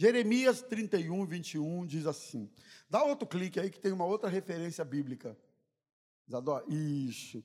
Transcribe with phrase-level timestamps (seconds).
[0.00, 2.48] Jeremias 31, 21 diz assim.
[2.88, 5.36] Dá outro clique aí que tem uma outra referência bíblica.
[6.24, 7.44] Isadora, isso.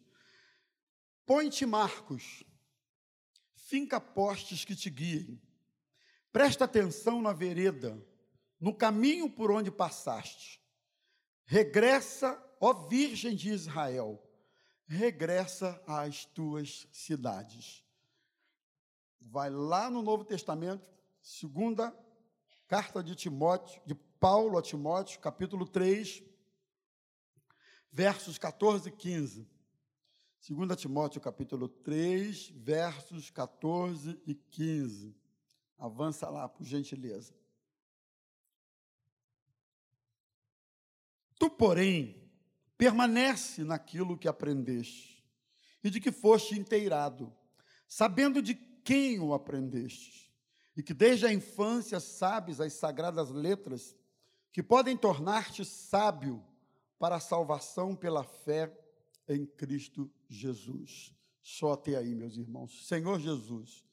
[1.26, 2.44] Põe-te Marcos,
[3.56, 5.42] finca postes que te guiem.
[6.32, 8.00] Presta atenção na vereda,
[8.60, 10.62] no caminho por onde passaste.
[11.46, 14.24] Regressa, ó Virgem de Israel,
[14.86, 17.84] regressa às tuas cidades.
[19.20, 20.88] Vai lá no Novo Testamento,
[21.20, 22.03] segunda
[22.68, 26.24] carta de Timóteo, de Paulo a Timóteo, capítulo 3,
[27.92, 29.48] versos 14 e 15.
[30.50, 35.16] 2 Timóteo, capítulo 3, versos 14 e 15.
[35.78, 37.34] Avança lá, por gentileza.
[41.40, 42.30] Tu, porém,
[42.78, 45.24] permanece naquilo que aprendeste
[45.84, 47.34] e de que foste inteirado,
[47.88, 50.33] sabendo de quem o aprendeste,
[50.76, 53.96] e que desde a infância sabes as sagradas letras
[54.52, 56.44] que podem tornar-te sábio
[57.00, 58.72] para a salvação pela fé
[59.28, 61.14] em Cristo Jesus.
[61.42, 62.88] Só até aí, meus irmãos.
[62.88, 63.84] Senhor Jesus,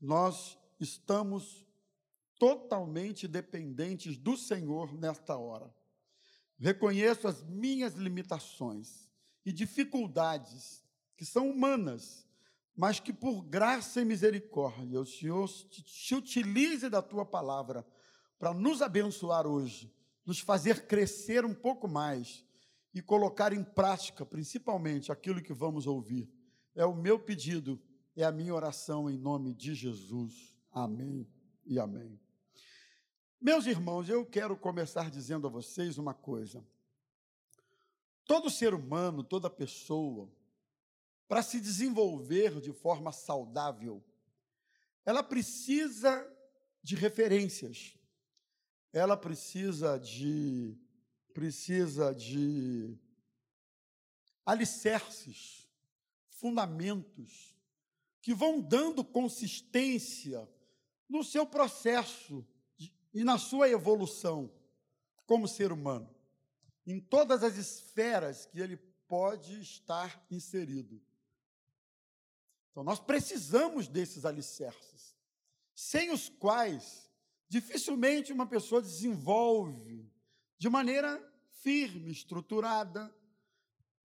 [0.00, 1.64] nós estamos
[2.38, 5.72] totalmente dependentes do Senhor nesta hora.
[6.58, 9.08] Reconheço as minhas limitações
[9.44, 10.82] e dificuldades
[11.16, 12.25] que são humanas,
[12.76, 17.86] mas que por graça e misericórdia o Senhor te utilize da tua palavra
[18.38, 19.90] para nos abençoar hoje,
[20.26, 22.44] nos fazer crescer um pouco mais
[22.92, 26.30] e colocar em prática, principalmente, aquilo que vamos ouvir.
[26.74, 27.80] É o meu pedido,
[28.14, 30.58] é a minha oração em nome de Jesus.
[30.70, 31.26] Amém
[31.64, 32.20] e amém.
[33.40, 36.62] Meus irmãos, eu quero começar dizendo a vocês uma coisa.
[38.26, 40.30] Todo ser humano, toda pessoa,
[41.28, 44.02] para se desenvolver de forma saudável,
[45.04, 46.26] ela precisa
[46.82, 47.96] de referências.
[48.92, 50.78] Ela precisa de
[51.32, 52.98] precisa de
[54.46, 55.68] alicerces,
[56.30, 57.54] fundamentos,
[58.22, 60.48] que vão dando consistência
[61.06, 62.46] no seu processo
[63.12, 64.50] e na sua evolução
[65.26, 66.08] como ser humano,
[66.86, 71.02] em todas as esferas que ele pode estar inserido.
[72.76, 75.16] Então, nós precisamos desses alicerces,
[75.74, 77.10] sem os quais
[77.48, 80.06] dificilmente uma pessoa desenvolve
[80.58, 81.18] de maneira
[81.62, 83.10] firme, estruturada.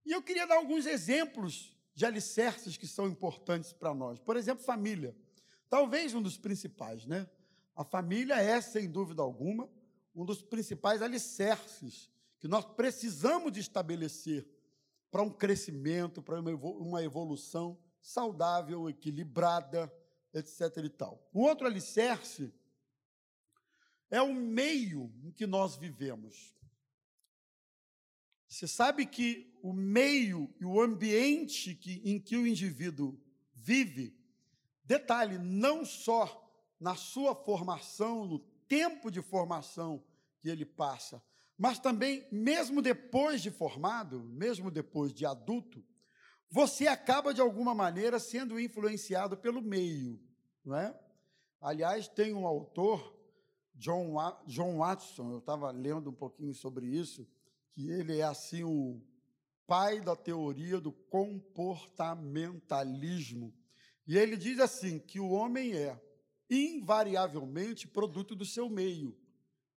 [0.06, 4.20] E eu queria dar alguns exemplos de alicerces que são importantes para nós.
[4.20, 5.14] Por exemplo, família.
[5.70, 7.30] Talvez um dos principais, né?
[7.76, 9.70] A família é, sem dúvida alguma,
[10.16, 14.48] um dos principais alicerces que nós precisamos de estabelecer
[15.12, 19.92] para um crescimento, para uma evolução saudável, equilibrada,
[20.34, 20.78] etc.
[20.84, 21.30] e tal.
[21.34, 22.54] Um outro alicerce
[24.10, 26.54] é o meio em que nós vivemos.
[28.48, 33.18] Você sabe que o meio e o ambiente que, em que o indivíduo
[33.54, 34.14] vive,
[34.84, 36.38] detalhe, não só
[36.80, 40.04] na sua formação, no tempo de formação
[40.40, 41.24] que ele passa,
[41.58, 45.86] mas também, mesmo depois de formado, mesmo depois de adulto,
[46.52, 50.20] você acaba de alguma maneira sendo influenciado pelo meio,
[50.66, 50.94] não é?
[51.62, 53.18] Aliás, tem um autor
[53.74, 54.14] John,
[54.46, 57.26] John Watson, eu estava lendo um pouquinho sobre isso,
[57.72, 59.02] que ele é assim o
[59.66, 63.54] pai da teoria do comportamentalismo.
[64.06, 65.98] E ele diz assim que o homem é
[66.50, 69.18] invariavelmente produto do seu meio.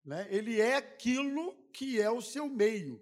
[0.02, 0.26] Né?
[0.30, 2.98] Ele é aquilo que é o seu meio.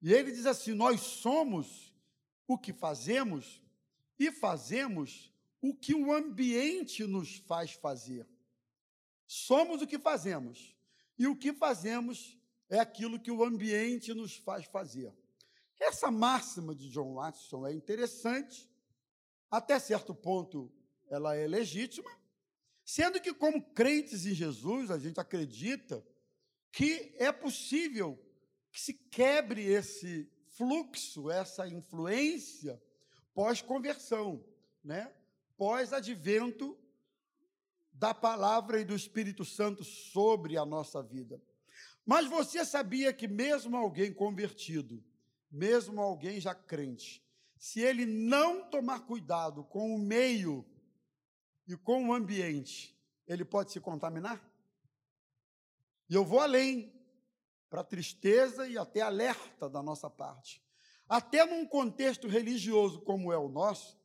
[0.00, 1.95] E ele diz assim: nós somos
[2.46, 3.62] o que fazemos
[4.18, 8.26] e fazemos o que o ambiente nos faz fazer.
[9.26, 10.74] Somos o que fazemos.
[11.18, 15.12] E o que fazemos é aquilo que o ambiente nos faz fazer.
[15.78, 18.68] Essa máxima de John Watson é interessante,
[19.50, 20.72] até certo ponto
[21.08, 22.10] ela é legítima,
[22.84, 26.04] sendo que, como crentes em Jesus, a gente acredita
[26.72, 28.18] que é possível
[28.70, 32.82] que se quebre esse fluxo, essa influência
[33.34, 34.42] pós-conversão,
[34.82, 35.12] né?
[35.56, 36.78] pós-advento
[37.92, 41.40] da palavra e do Espírito Santo sobre a nossa vida.
[42.04, 45.04] Mas você sabia que, mesmo alguém convertido,
[45.50, 47.22] mesmo alguém já crente,
[47.58, 50.64] se ele não tomar cuidado com o meio
[51.66, 54.42] e com o ambiente, ele pode se contaminar?
[56.08, 56.95] E eu vou além,
[57.68, 60.62] para tristeza e até alerta da nossa parte.
[61.08, 63.96] Até num contexto religioso como é o nosso,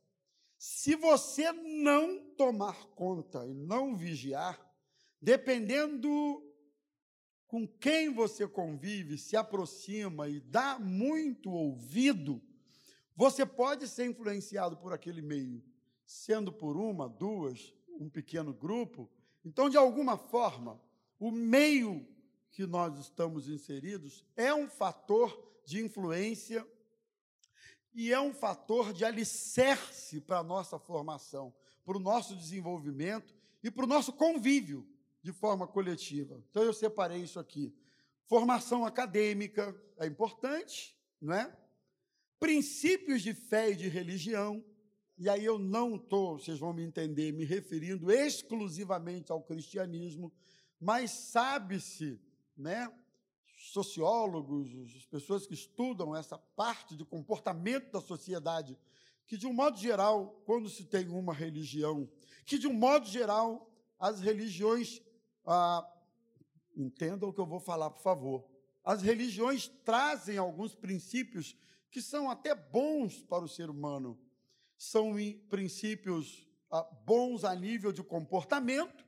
[0.58, 4.60] se você não tomar conta e não vigiar,
[5.20, 6.08] dependendo
[7.48, 12.40] com quem você convive, se aproxima e dá muito ouvido,
[13.14, 15.62] você pode ser influenciado por aquele meio,
[16.04, 19.10] sendo por uma, duas, um pequeno grupo.
[19.44, 20.80] Então, de alguma forma,
[21.18, 22.06] o meio
[22.52, 26.66] que nós estamos inseridos é um fator de influência
[27.94, 31.52] e é um fator de alicerce para a nossa formação,
[31.84, 34.86] para o nosso desenvolvimento e para o nosso convívio
[35.22, 36.42] de forma coletiva.
[36.50, 37.74] Então eu separei isso aqui.
[38.26, 41.56] Formação acadêmica é importante, não é?
[42.38, 44.64] Princípios de fé e de religião.
[45.16, 50.32] E aí eu não estou, vocês vão me entender, me referindo exclusivamente ao cristianismo,
[50.80, 52.18] mas sabe-se,
[52.56, 52.92] né?
[53.72, 58.76] Sociólogos, as pessoas que estudam essa parte de comportamento da sociedade,
[59.26, 62.08] que de um modo geral, quando se tem uma religião,
[62.44, 65.00] que de um modo geral as religiões
[65.46, 65.88] ah,
[66.76, 68.44] entendam o que eu vou falar, por favor.
[68.84, 71.56] As religiões trazem alguns princípios
[71.90, 74.18] que são até bons para o ser humano.
[74.76, 75.14] São
[75.48, 79.06] princípios ah, bons a nível de comportamento,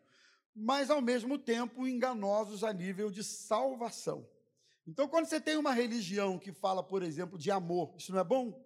[0.55, 4.29] mas ao mesmo tempo enganosos a nível de salvação.
[4.87, 8.25] Então, quando você tem uma religião que fala, por exemplo, de amor, isso não é
[8.25, 8.63] bom?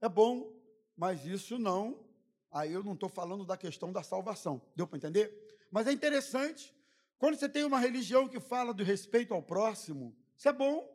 [0.00, 0.52] É bom,
[0.96, 2.04] mas isso não.
[2.52, 4.60] Aí eu não estou falando da questão da salvação.
[4.76, 5.66] Deu para entender?
[5.70, 6.74] Mas é interessante
[7.18, 10.92] quando você tem uma religião que fala do respeito ao próximo, isso é bom.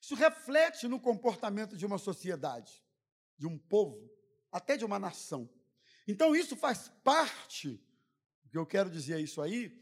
[0.00, 2.82] Isso reflete no comportamento de uma sociedade,
[3.36, 4.10] de um povo,
[4.52, 5.50] até de uma nação.
[6.06, 7.82] Então, isso faz parte,
[8.50, 9.80] que eu quero dizer é isso aí,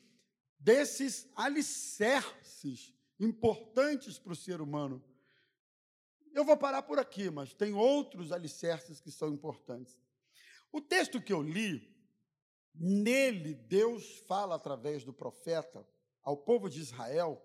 [0.58, 5.02] desses alicerces importantes para o ser humano.
[6.34, 9.98] Eu vou parar por aqui, mas tem outros alicerces que são importantes.
[10.70, 11.96] O texto que eu li,
[12.74, 15.84] Nele, Deus fala através do profeta
[16.22, 17.42] ao povo de Israel,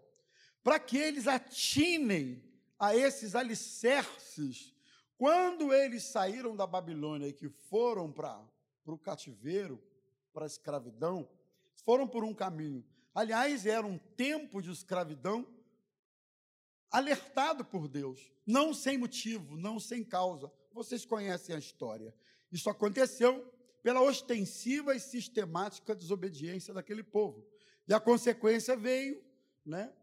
[0.61, 2.43] para que eles atinem
[2.77, 4.75] a esses alicerces.
[5.17, 8.45] Quando eles saíram da Babilônia e que foram para
[8.85, 9.81] o cativeiro,
[10.33, 11.29] para a escravidão,
[11.85, 12.83] foram por um caminho.
[13.13, 15.47] Aliás, era um tempo de escravidão
[16.89, 20.51] alertado por Deus, não sem motivo, não sem causa.
[20.71, 22.13] Vocês conhecem a história.
[22.51, 23.51] Isso aconteceu
[23.81, 27.45] pela ostensiva e sistemática desobediência daquele povo.
[27.87, 29.21] E a consequência veio,
[29.65, 29.93] né?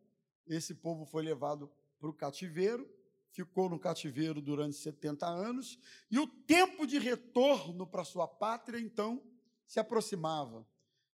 [0.46, 2.88] Esse povo foi levado para o cativeiro,
[3.30, 5.78] ficou no cativeiro durante 70 anos,
[6.10, 9.22] e o tempo de retorno para sua pátria, então,
[9.70, 10.66] se aproximava.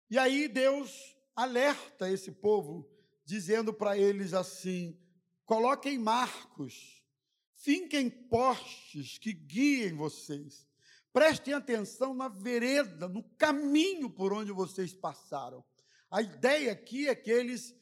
[0.08, 2.88] E aí Deus alerta esse povo,
[3.22, 4.98] dizendo para eles assim:
[5.44, 7.04] coloquem marcos,
[7.52, 10.66] finquem postes que guiem vocês,
[11.12, 15.64] Prestem atenção na vereda, no caminho por onde vocês passaram.
[16.10, 17.74] A ideia aqui é que eles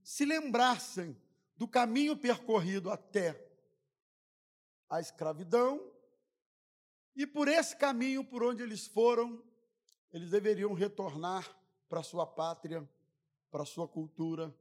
[0.00, 1.20] se lembrassem
[1.56, 3.36] do caminho percorrido até
[4.88, 5.92] a escravidão,
[7.16, 9.42] e por esse caminho por onde eles foram,
[10.12, 11.48] eles deveriam retornar
[11.88, 12.88] para sua pátria,
[13.50, 14.54] para sua cultura,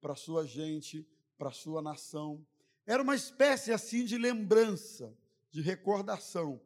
[0.00, 1.06] para sua gente,
[1.38, 2.44] para sua nação.
[2.86, 5.16] Era uma espécie assim de lembrança,
[5.50, 6.60] de recordação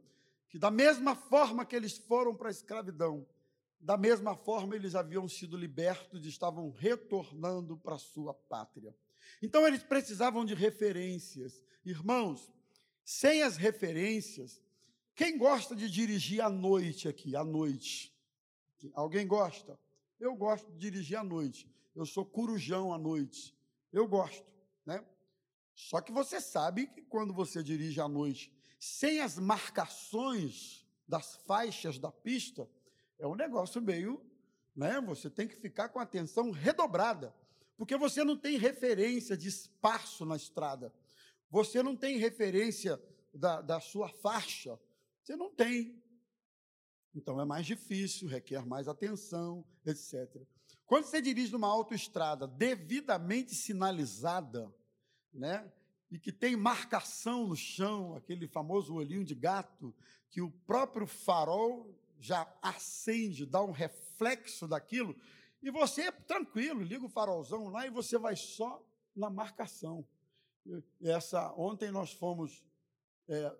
[0.48, 3.26] que da mesma forma que eles foram para a escravidão,
[3.78, 8.94] da mesma forma eles haviam sido libertos e estavam retornando para sua pátria.
[9.42, 11.62] Então eles precisavam de referências.
[11.84, 12.50] Irmãos,
[13.04, 14.60] sem as referências,
[15.14, 18.16] quem gosta de dirigir à noite aqui, à noite?
[18.94, 19.78] Alguém gosta?
[20.18, 21.70] Eu gosto de dirigir à noite.
[21.94, 23.56] Eu sou corujão à noite.
[23.92, 24.46] Eu gosto,
[24.84, 25.04] né?
[25.74, 31.98] Só que você sabe que quando você dirige à noite sem as marcações das faixas
[31.98, 32.68] da pista,
[33.18, 34.24] é um negócio meio,
[34.74, 35.00] né?
[35.00, 37.34] Você tem que ficar com atenção redobrada,
[37.76, 40.92] porque você não tem referência de espaço na estrada,
[41.50, 43.00] você não tem referência
[43.32, 44.78] da, da sua faixa,
[45.22, 46.02] você não tem.
[47.14, 50.28] Então é mais difícil, requer mais atenção, etc.
[50.86, 54.72] Quando você dirige numa autoestrada devidamente sinalizada,
[55.32, 55.70] né?
[56.10, 59.94] e que tem marcação no chão, aquele famoso olhinho de gato,
[60.30, 65.14] que o próprio farol já acende, dá um reflexo daquilo,
[65.62, 68.82] e você, tranquilo, liga o farolzão lá e você vai só
[69.14, 70.06] na marcação.
[71.00, 72.64] Essa, ontem nós fomos
[73.28, 73.56] é,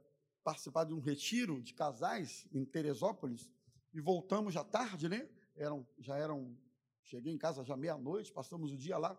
[0.49, 3.51] participar de um retiro de casais em Teresópolis
[3.93, 5.29] e voltamos já tarde, né?
[5.55, 6.57] Eram, já eram,
[7.03, 9.15] cheguei em casa já meia-noite, passamos o dia lá.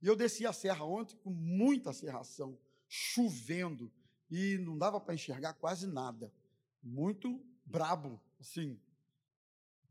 [0.00, 2.56] E eu desci a serra ontem com muita serração
[2.88, 3.90] chovendo
[4.30, 6.32] e não dava para enxergar quase nada.
[6.80, 8.80] Muito brabo, assim.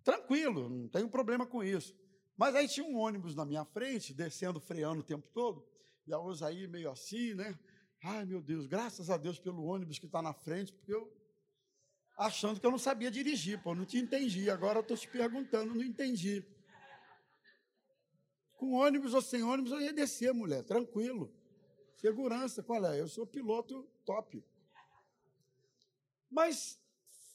[0.06, 1.94] Tranquilo, não tenho problema com isso.
[2.38, 5.67] Mas aí tinha um ônibus na minha frente, descendo, freando o tempo todo,
[6.06, 7.60] e a Osaí meio assim, né?
[8.04, 11.12] Ai, meu Deus, graças a Deus pelo ônibus que está na frente, porque eu
[12.18, 14.50] achando que eu não sabia dirigir, pô, não te entendi.
[14.50, 16.46] Agora eu estou te perguntando, não entendi.
[18.56, 21.32] Com ônibus ou sem ônibus, eu ia descer, mulher, tranquilo.
[21.96, 23.00] Segurança, qual é?
[23.00, 24.44] Eu sou piloto top.
[26.30, 26.80] Mas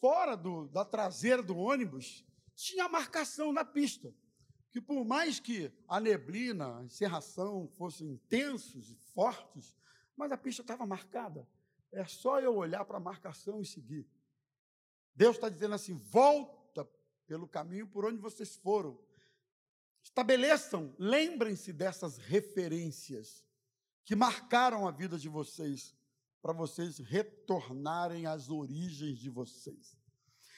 [0.00, 4.12] fora do, da traseira do ônibus, tinha marcação na pista.
[4.71, 9.76] Que por mais que a neblina, a encerração fossem intensos e fortes,
[10.16, 11.49] mas a pista estava marcada.
[11.90, 14.09] É só eu olhar para a marcação e seguir.
[15.14, 16.88] Deus está dizendo assim: volta
[17.26, 18.99] pelo caminho por onde vocês foram.
[20.02, 23.45] Estabeleçam, lembrem-se dessas referências
[24.04, 25.95] que marcaram a vida de vocês,
[26.40, 29.97] para vocês retornarem às origens de vocês.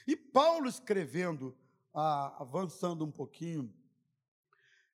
[0.06, 1.56] E Paulo escrevendo,
[1.92, 3.72] ah, avançando um pouquinho,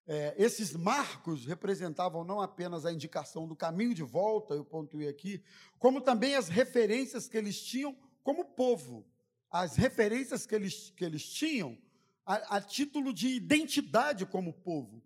[0.07, 5.43] é, esses marcos representavam não apenas a indicação do caminho de volta, eu pontuei aqui,
[5.79, 9.07] como também as referências que eles tinham como povo,
[9.51, 11.79] as referências que eles, que eles tinham
[12.25, 15.03] a, a título de identidade como povo.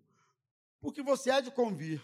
[0.79, 2.01] Porque você há de convir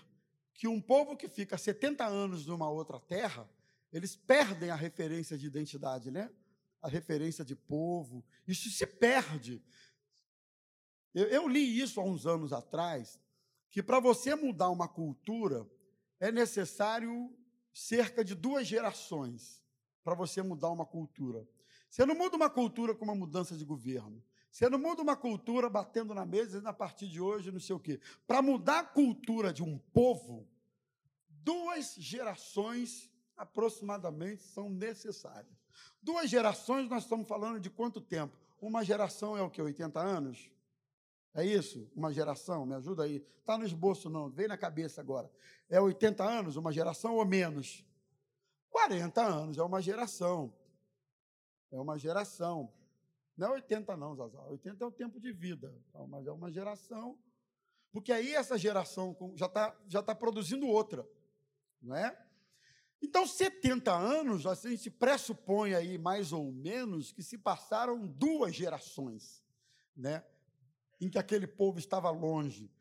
[0.54, 3.50] que um povo que fica 70 anos numa outra terra,
[3.92, 6.30] eles perdem a referência de identidade, né?
[6.82, 9.62] A referência de povo, isso se perde.
[11.14, 13.20] Eu, eu li isso há uns anos atrás,
[13.70, 15.70] que para você mudar uma cultura,
[16.20, 17.34] é necessário
[17.74, 19.64] cerca de duas gerações
[20.04, 21.48] para você mudar uma cultura.
[21.90, 24.24] Você não muda uma cultura com uma mudança de governo.
[24.52, 27.76] Você não muda uma cultura batendo na mesa e a partir de hoje não sei
[27.76, 28.00] o quê.
[28.28, 30.48] Para mudar a cultura de um povo,
[31.30, 35.56] duas gerações aproximadamente são necessárias.
[36.02, 38.38] Duas gerações, nós estamos falando de quanto tempo?
[38.62, 39.62] Uma geração é o que?
[39.62, 40.52] 80 anos?
[41.34, 41.90] É isso?
[41.96, 42.66] Uma geração?
[42.66, 43.26] Me ajuda aí.
[43.40, 45.32] Está no esboço, não, vem na cabeça agora.
[45.70, 47.86] É 80 anos, uma geração ou menos?
[48.70, 50.54] 40 anos é uma geração.
[51.72, 52.72] É uma geração.
[53.38, 54.42] Não é 80, não, Zazá.
[54.44, 55.74] 80 é o tempo de vida.
[56.10, 57.18] Mas é uma geração.
[57.92, 61.08] Porque aí essa geração já está já tá produzindo outra.
[61.82, 62.18] Não é?
[63.02, 69.44] Então, 70 anos, a gente pressupõe aí, mais ou menos, que se passaram duas gerações.
[69.96, 70.24] Né?
[71.02, 72.72] Em que aquele povo estava longe.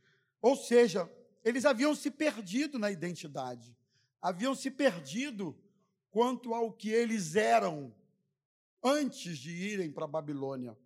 [0.43, 1.11] Ou seja,
[1.43, 3.75] eles haviam se perdido na identidade,
[4.21, 5.59] haviam se perdido
[6.11, 7.95] quanto ao que eles eram
[8.83, 10.77] antes de irem para a Babilônia.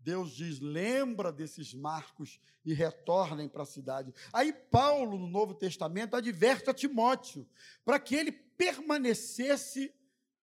[0.00, 4.12] Deus diz: lembra desses marcos e retornem para a cidade.
[4.32, 7.46] Aí Paulo, no Novo Testamento, adverte a Timóteo
[7.84, 9.94] para que ele permanecesse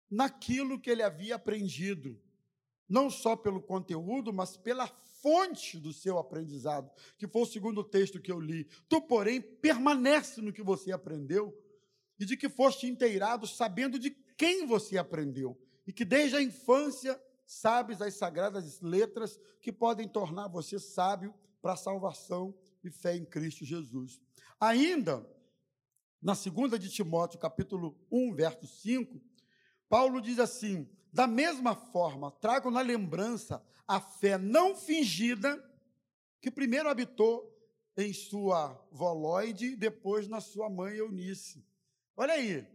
[0.10, 2.20] naquilo que ele havia aprendido,
[2.88, 4.88] não só pelo conteúdo, mas pela
[5.22, 8.66] fonte do seu aprendizado, que foi o segundo texto que eu li.
[8.90, 11.58] Tu, porém, permanece no que você aprendeu
[12.20, 17.20] e de que foste inteirado, sabendo de quem você aprendeu, e que desde a infância
[17.46, 23.26] sabes as sagradas letras que podem tornar você sábio para a salvação e fé em
[23.26, 24.22] Cristo Jesus.
[24.60, 25.28] Ainda,
[26.22, 29.20] na segunda de Timóteo, capítulo 1, verso 5,
[29.90, 35.62] Paulo diz assim: da mesma forma, trago na lembrança a fé não fingida
[36.40, 37.52] que primeiro habitou
[37.98, 41.66] em sua Volóide e depois na sua mãe Eunice.
[42.16, 42.66] Olha aí.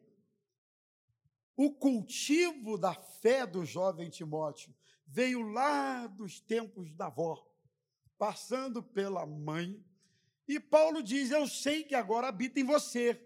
[1.56, 4.74] O cultivo da fé do jovem Timóteo
[5.06, 7.42] veio lá dos tempos da avó,
[8.18, 9.82] passando pela mãe.
[10.46, 13.18] E Paulo diz: Eu sei que agora habita em você,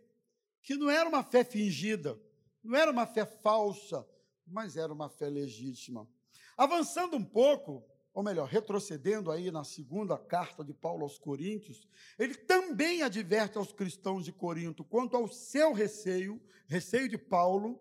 [0.62, 2.20] que não era uma fé fingida,
[2.62, 4.06] não era uma fé falsa,
[4.50, 6.08] mas era uma fé legítima.
[6.56, 11.88] Avançando um pouco, ou melhor, retrocedendo aí na segunda carta de Paulo aos Coríntios,
[12.18, 17.80] ele também adverte aos cristãos de Corinto quanto ao seu receio, receio de Paulo,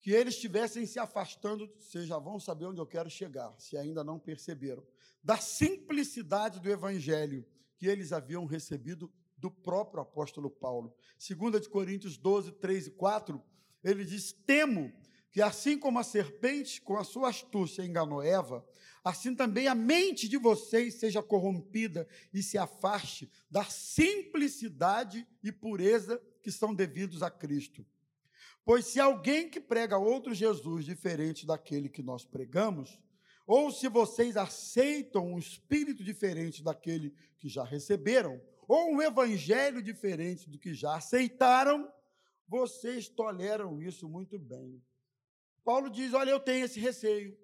[0.00, 4.04] que eles estivessem se afastando, vocês já vão saber onde eu quero chegar, se ainda
[4.04, 4.86] não perceberam,
[5.22, 7.44] da simplicidade do evangelho
[7.76, 10.94] que eles haviam recebido do próprio apóstolo Paulo.
[11.18, 13.42] Segunda de Coríntios 12, 3 e 4,
[13.82, 14.92] ele diz: "Temo
[15.30, 18.66] que assim como a serpente com a sua astúcia enganou Eva,
[19.04, 26.20] assim também a mente de vocês seja corrompida e se afaste da simplicidade e pureza
[26.42, 27.86] que são devidos a Cristo.
[28.64, 33.00] Pois se alguém que prega outro Jesus diferente daquele que nós pregamos,
[33.46, 40.50] ou se vocês aceitam um espírito diferente daquele que já receberam, ou um evangelho diferente
[40.50, 41.90] do que já aceitaram,
[42.46, 44.82] vocês toleram isso muito bem.
[45.64, 47.36] Paulo diz: Olha, eu tenho esse receio,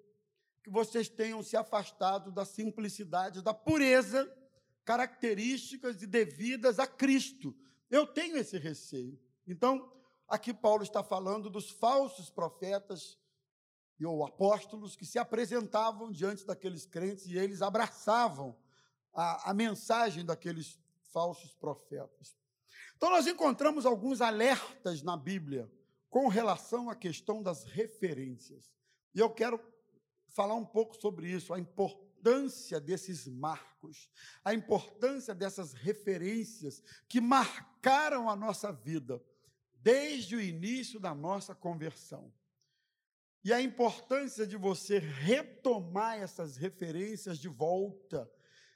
[0.63, 4.31] que vocês tenham se afastado da simplicidade, da pureza
[4.83, 7.55] características e devidas a Cristo.
[7.89, 9.19] Eu tenho esse receio.
[9.47, 9.91] Então,
[10.27, 13.17] aqui Paulo está falando dos falsos profetas
[14.03, 18.55] ou apóstolos que se apresentavam diante daqueles crentes e eles abraçavam
[19.13, 20.77] a, a mensagem daqueles
[21.11, 22.37] falsos profetas.
[22.97, 25.71] Então, nós encontramos alguns alertas na Bíblia
[26.15, 28.73] com relação à questão das referências.
[29.13, 29.59] E eu quero
[30.29, 34.09] falar um pouco sobre isso, a importância desses marcos,
[34.41, 39.21] a importância dessas referências que marcaram a nossa vida
[39.73, 42.33] desde o início da nossa conversão.
[43.43, 48.31] E a importância de você retomar essas referências de volta,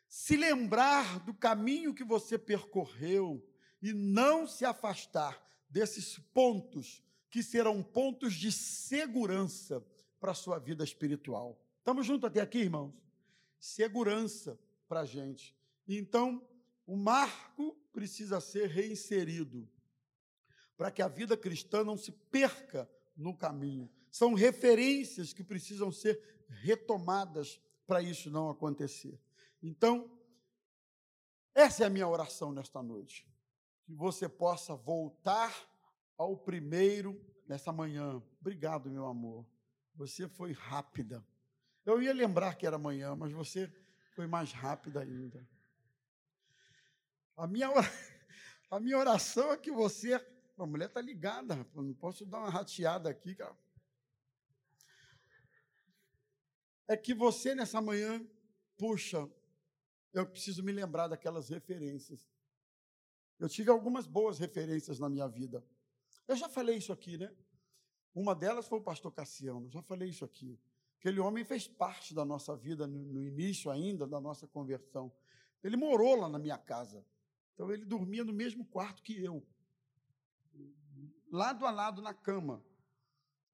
[0.10, 3.42] se lembrar do caminho que você percorreu
[3.82, 9.86] e não se afastar desses pontos que serão pontos de segurança
[10.20, 11.60] para a sua vida espiritual.
[11.78, 12.94] Estamos juntos até aqui, irmãos?
[13.60, 15.56] Segurança para a gente.
[15.88, 16.46] Então,
[16.86, 19.70] o marco precisa ser reinserido
[20.76, 23.90] para que a vida cristã não se perca no caminho.
[24.10, 29.20] São referências que precisam ser retomadas para isso não acontecer.
[29.62, 30.10] Então,
[31.54, 33.28] essa é a minha oração nesta noite.
[33.84, 35.69] Que você possa voltar
[36.20, 38.22] ao primeiro nessa manhã.
[38.42, 39.48] Obrigado, meu amor.
[39.96, 41.26] Você foi rápida.
[41.86, 43.72] Eu ia lembrar que era amanhã, mas você
[44.14, 45.48] foi mais rápida ainda.
[47.38, 47.70] A minha,
[48.70, 50.14] a minha oração é que você.
[50.58, 53.58] A mulher está ligada, não posso dar uma rateada aqui, cara.
[56.90, 58.22] é que você nessa manhã,
[58.76, 59.30] puxa,
[60.12, 62.28] eu preciso me lembrar daquelas referências.
[63.40, 65.64] Eu tive algumas boas referências na minha vida.
[66.30, 67.36] Eu já falei isso aqui, né?
[68.14, 70.60] Uma delas foi o pastor Cassiano, já falei isso aqui.
[71.00, 75.12] Aquele homem fez parte da nossa vida no, no início ainda da nossa conversão.
[75.64, 77.04] Ele morou lá na minha casa.
[77.56, 79.44] Então ele dormia no mesmo quarto que eu.
[81.32, 82.64] Lado a lado na cama.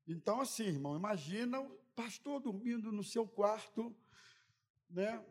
[0.06, 3.96] Então, assim, irmão, imagina pastor dormindo no seu quarto,
[4.90, 5.26] né?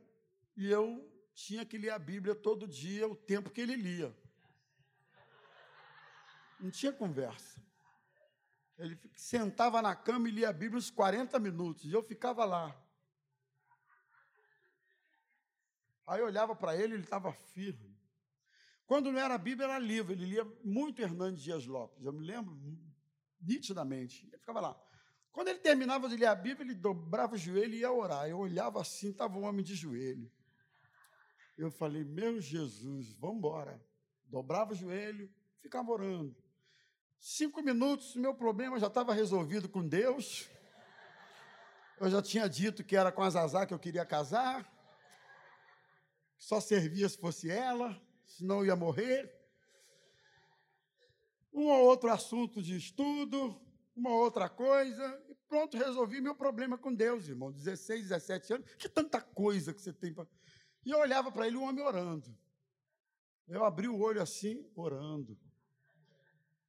[0.57, 4.17] E eu tinha que ler a Bíblia todo dia, o tempo que ele lia.
[6.65, 7.63] Não tinha conversa.
[8.79, 12.75] Ele sentava na cama e lia a Bíblia uns 40 minutos, e eu ficava lá.
[16.07, 17.95] Aí eu olhava para ele, ele estava firme.
[18.87, 20.13] Quando não era Bíblia, era livro.
[20.13, 22.03] Ele lia muito Hernandes Dias Lopes.
[22.03, 22.59] Eu me lembro
[23.39, 24.27] nitidamente.
[24.27, 24.83] Ele ficava lá.
[25.33, 28.27] Quando ele terminava de ler a Bíblia, ele dobrava o joelho e ia orar.
[28.27, 30.33] Eu olhava assim, estava um homem de joelho.
[31.59, 33.85] Eu falei, meu Jesus, vamos embora.
[34.25, 36.44] Dobrava o joelho, ficava orando.
[37.27, 40.47] Cinco minutos, meu problema já estava resolvido com Deus.
[41.99, 44.71] Eu já tinha dito que era com a Zazá que eu queria casar.
[46.37, 49.35] Só servia se fosse ela, senão eu ia morrer.
[51.51, 53.59] Um ou outro assunto de estudo,
[53.97, 57.51] uma outra coisa, e pronto, resolvi meu problema com Deus, irmão.
[57.51, 60.29] 16, 17 anos, que tanta coisa que você tem para.
[60.85, 62.37] E eu olhava para ele, um homem orando.
[63.49, 65.39] Eu abri o olho assim, orando.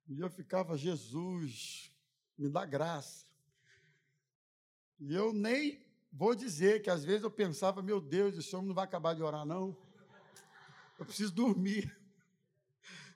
[0.08, 1.92] E eu ficava, Jesus,
[2.38, 3.26] me dá graça.
[5.00, 8.76] E eu nem vou dizer que às vezes eu pensava, meu Deus, esse homem não
[8.76, 9.76] vai acabar de orar, não.
[10.98, 11.96] Eu preciso dormir.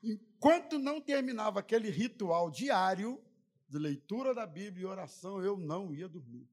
[0.03, 3.21] Enquanto não terminava aquele ritual diário,
[3.67, 6.49] de leitura da Bíblia e oração, eu não ia dormir.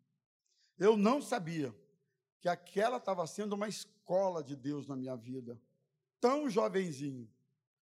[0.78, 1.74] Eu não sabia
[2.40, 5.60] que aquela estava sendo uma escola de Deus na minha vida.
[6.20, 7.28] Tão jovenzinho,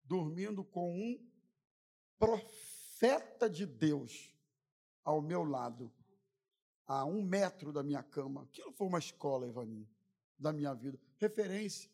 [0.03, 1.35] dormindo com um
[2.17, 4.34] profeta de Deus
[5.04, 5.91] ao meu lado,
[6.88, 8.43] a um metro da minha cama.
[8.43, 9.88] Aquilo foi uma escola, Ivani,
[10.38, 10.99] da minha vida.
[11.17, 11.89] Referência.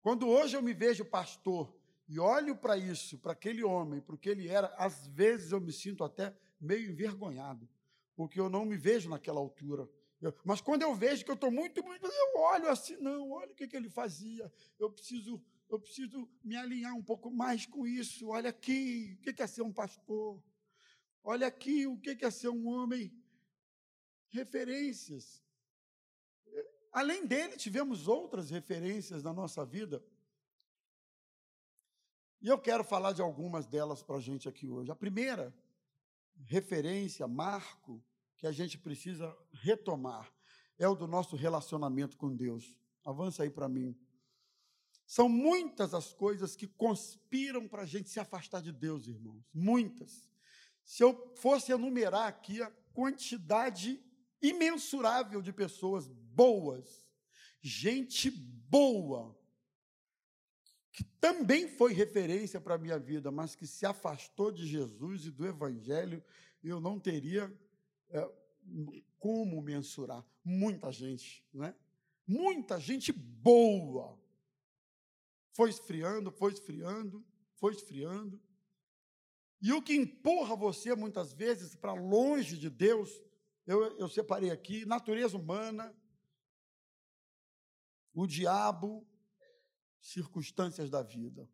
[0.00, 1.74] Quando hoje eu me vejo pastor
[2.08, 5.60] e olho para isso, para aquele homem, para o que ele era, às vezes eu
[5.60, 7.68] me sinto até meio envergonhado,
[8.14, 9.88] porque eu não me vejo naquela altura.
[10.44, 13.54] Mas quando eu vejo que eu estou muito, muito, eu olho assim, não, olha o
[13.54, 14.50] que, que ele fazia.
[14.78, 18.28] Eu preciso, eu preciso me alinhar um pouco mais com isso.
[18.28, 20.42] Olha aqui, o que é ser um pastor?
[21.22, 23.12] Olha aqui, o que é ser um homem?
[24.28, 25.44] Referências.
[26.92, 30.02] Além dele, tivemos outras referências na nossa vida.
[32.40, 34.90] E eu quero falar de algumas delas para a gente aqui hoje.
[34.90, 35.54] A primeira
[36.44, 38.02] referência, marco,
[38.36, 40.32] que a gente precisa retomar
[40.78, 42.76] é o do nosso relacionamento com Deus.
[43.04, 43.98] Avança aí para mim.
[45.06, 49.44] São muitas as coisas que conspiram para a gente se afastar de Deus, irmãos.
[49.54, 50.28] Muitas.
[50.84, 54.02] Se eu fosse enumerar aqui a quantidade
[54.42, 57.06] imensurável de pessoas boas,
[57.60, 59.36] gente boa,
[60.92, 65.30] que também foi referência para a minha vida, mas que se afastou de Jesus e
[65.30, 66.22] do Evangelho,
[66.64, 67.52] eu não teria
[68.10, 68.30] é,
[69.18, 70.24] como mensurar.
[70.44, 71.74] Muita gente, né?
[72.26, 74.18] Muita gente boa.
[75.56, 78.38] Foi esfriando, foi esfriando, foi esfriando.
[79.58, 83.10] E o que empurra você, muitas vezes, para longe de Deus,
[83.66, 85.96] eu, eu separei aqui: natureza humana,
[88.12, 89.08] o diabo,
[89.98, 91.48] circunstâncias da vida.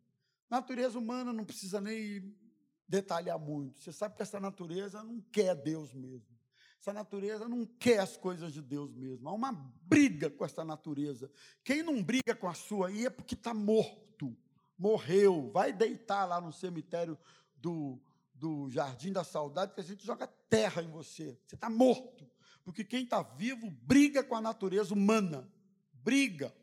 [0.49, 2.37] Natureza humana não precisa nem
[2.85, 3.79] detalhar muito.
[3.79, 6.37] Você sabe que essa natureza não quer Deus mesmo.
[6.83, 9.29] Essa natureza não quer as coisas de Deus mesmo.
[9.29, 11.31] Há uma briga com essa natureza.
[11.63, 14.35] Quem não briga com a sua aí é porque está morto,
[14.77, 15.49] morreu.
[15.53, 17.17] Vai deitar lá no cemitério
[17.55, 17.97] do,
[18.35, 21.39] do Jardim da Saudade, que a gente joga terra em você.
[21.47, 22.29] Você está morto.
[22.65, 25.49] Porque quem está vivo briga com a natureza humana.
[25.93, 26.53] Briga.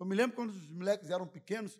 [0.00, 1.78] Eu me lembro quando os moleques eram pequenos,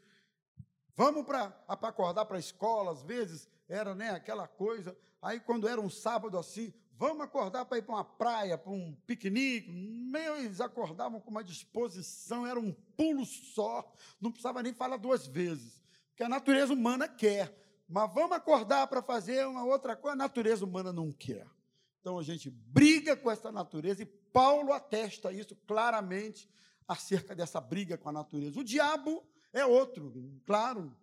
[0.95, 4.97] vamos para acordar para a escola, às vezes, era né, aquela coisa.
[5.21, 8.95] Aí, quando era um sábado assim, vamos acordar para ir para uma praia, para um
[9.07, 9.73] piquenique.
[9.73, 15.27] Meu, eles acordavam com uma disposição, era um pulo só, não precisava nem falar duas
[15.27, 17.57] vezes, porque a natureza humana quer.
[17.89, 21.47] Mas vamos acordar para fazer uma outra coisa, a natureza humana não quer.
[22.01, 26.51] Então a gente briga com essa natureza e Paulo atesta isso claramente
[26.87, 28.61] acerca dessa briga com a natureza.
[28.61, 30.13] O diabo é outro,
[30.45, 30.95] claro.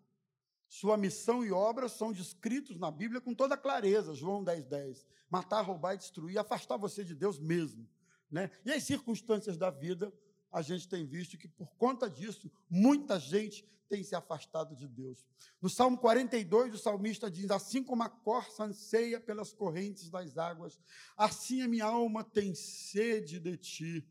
[0.69, 5.08] Sua missão e obras são descritos na Bíblia com toda clareza, João 10, 10.
[5.30, 7.88] Matar, roubar e destruir, afastar você de Deus mesmo.
[8.30, 8.51] Né?
[8.65, 10.13] E as circunstâncias da vida,
[10.51, 15.25] a gente tem visto que por conta disso, muita gente tem se afastado de Deus.
[15.62, 20.80] No Salmo 42, o salmista diz: Assim como a corça anseia pelas correntes das águas,
[21.15, 24.08] assim a minha alma tem sede de ti.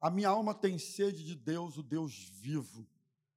[0.00, 2.86] A minha alma tem sede de Deus, o Deus vivo.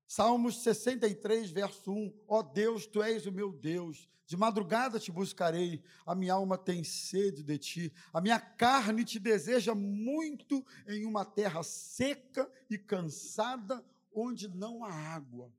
[0.08, 2.14] Salmos 63, verso 1.
[2.28, 4.08] Ó oh Deus, tu és o meu Deus.
[4.28, 5.84] De madrugada te buscarei.
[6.06, 7.94] A minha alma tem sede de ti.
[8.12, 14.92] A minha carne te deseja muito em uma terra seca e cansada, onde não há
[14.92, 15.52] água.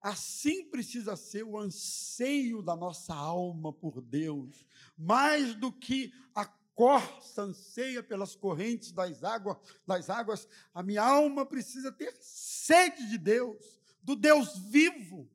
[0.00, 6.44] Assim precisa ser o anseio da nossa alma por Deus, mais do que a
[6.76, 9.56] corça, anseia pelas correntes das águas,
[9.86, 13.75] das águas, a minha alma precisa ter sede de Deus,
[14.06, 15.28] do Deus vivo.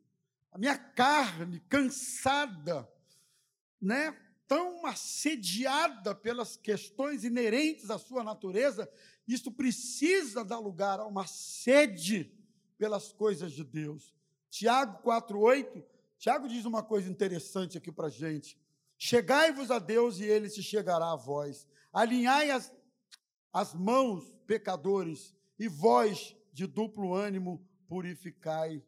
[0.49, 2.89] A minha carne cansada,
[3.79, 4.17] né?
[4.47, 8.89] Tão assediada pelas questões inerentes à sua natureza,
[9.27, 12.33] isso precisa dar lugar a uma sede
[12.77, 14.13] pelas coisas de Deus.
[14.49, 15.83] Tiago 4,8,
[16.17, 18.57] Tiago diz uma coisa interessante aqui para a gente.
[18.97, 21.67] Chegai-vos a Deus e ele se chegará a vós.
[21.91, 22.73] Alinhai as,
[23.51, 28.81] as mãos, pecadores, e vós, de duplo ânimo, purificai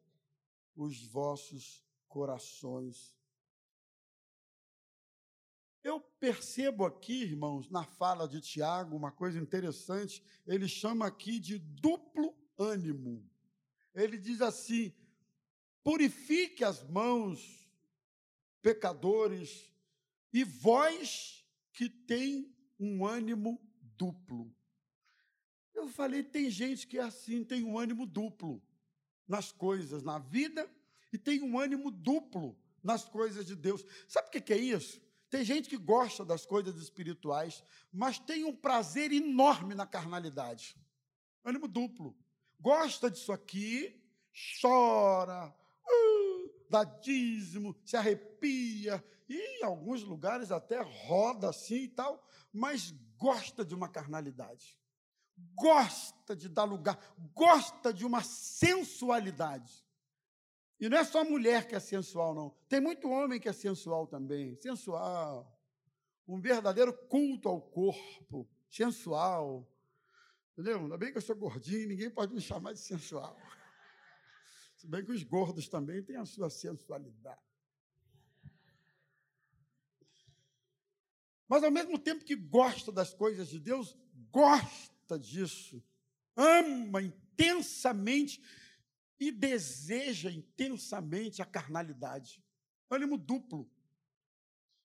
[0.77, 3.13] os vossos corações.
[5.83, 11.59] Eu percebo aqui, irmãos, na fala de Tiago, uma coisa interessante, ele chama aqui de
[11.59, 13.29] duplo ânimo.
[13.93, 14.93] Ele diz assim:
[15.83, 17.69] purifique as mãos,
[18.61, 19.69] pecadores,
[20.31, 23.61] e vós que tem um ânimo
[23.97, 24.49] duplo.
[25.75, 28.63] Eu falei, tem gente que é assim, tem um ânimo duplo
[29.33, 30.69] nas coisas, na vida,
[31.11, 33.83] e tem um ânimo duplo nas coisas de Deus.
[34.07, 35.01] Sabe o que é isso?
[35.27, 40.77] Tem gente que gosta das coisas espirituais, mas tem um prazer enorme na carnalidade.
[41.43, 42.15] Ânimo duplo.
[42.59, 43.99] Gosta disso aqui,
[44.61, 45.51] chora,
[46.69, 53.65] dá dízimo, se arrepia, e em alguns lugares até roda assim e tal, mas gosta
[53.65, 54.77] de uma carnalidade,
[55.55, 56.99] gosta de dar lugar,
[57.33, 59.83] gosta de uma sensualidade.
[60.79, 62.49] E não é só mulher que é sensual, não.
[62.67, 64.55] Tem muito homem que é sensual também.
[64.55, 65.57] Sensual.
[66.27, 68.49] Um verdadeiro culto ao corpo.
[68.69, 69.65] Sensual.
[70.51, 70.79] Entendeu?
[70.79, 73.37] Ainda bem que eu sou gordinho, ninguém pode me chamar de sensual.
[74.75, 77.39] Se bem que os gordos também têm a sua sensualidade.
[81.47, 83.95] Mas ao mesmo tempo que gosta das coisas de Deus,
[85.13, 85.83] gosta disso,
[86.35, 88.41] ama intensamente
[89.19, 92.43] e deseja intensamente a carnalidade.
[92.89, 93.69] Ânimo duplo.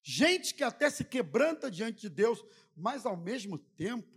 [0.03, 2.45] Gente que até se quebranta diante de Deus,
[2.77, 4.17] mas ao mesmo tempo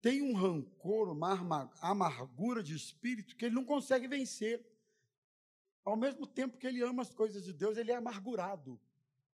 [0.00, 4.64] tem um rancor, uma amargura de espírito que ele não consegue vencer.
[5.84, 8.80] Ao mesmo tempo que ele ama as coisas de Deus, ele é amargurado.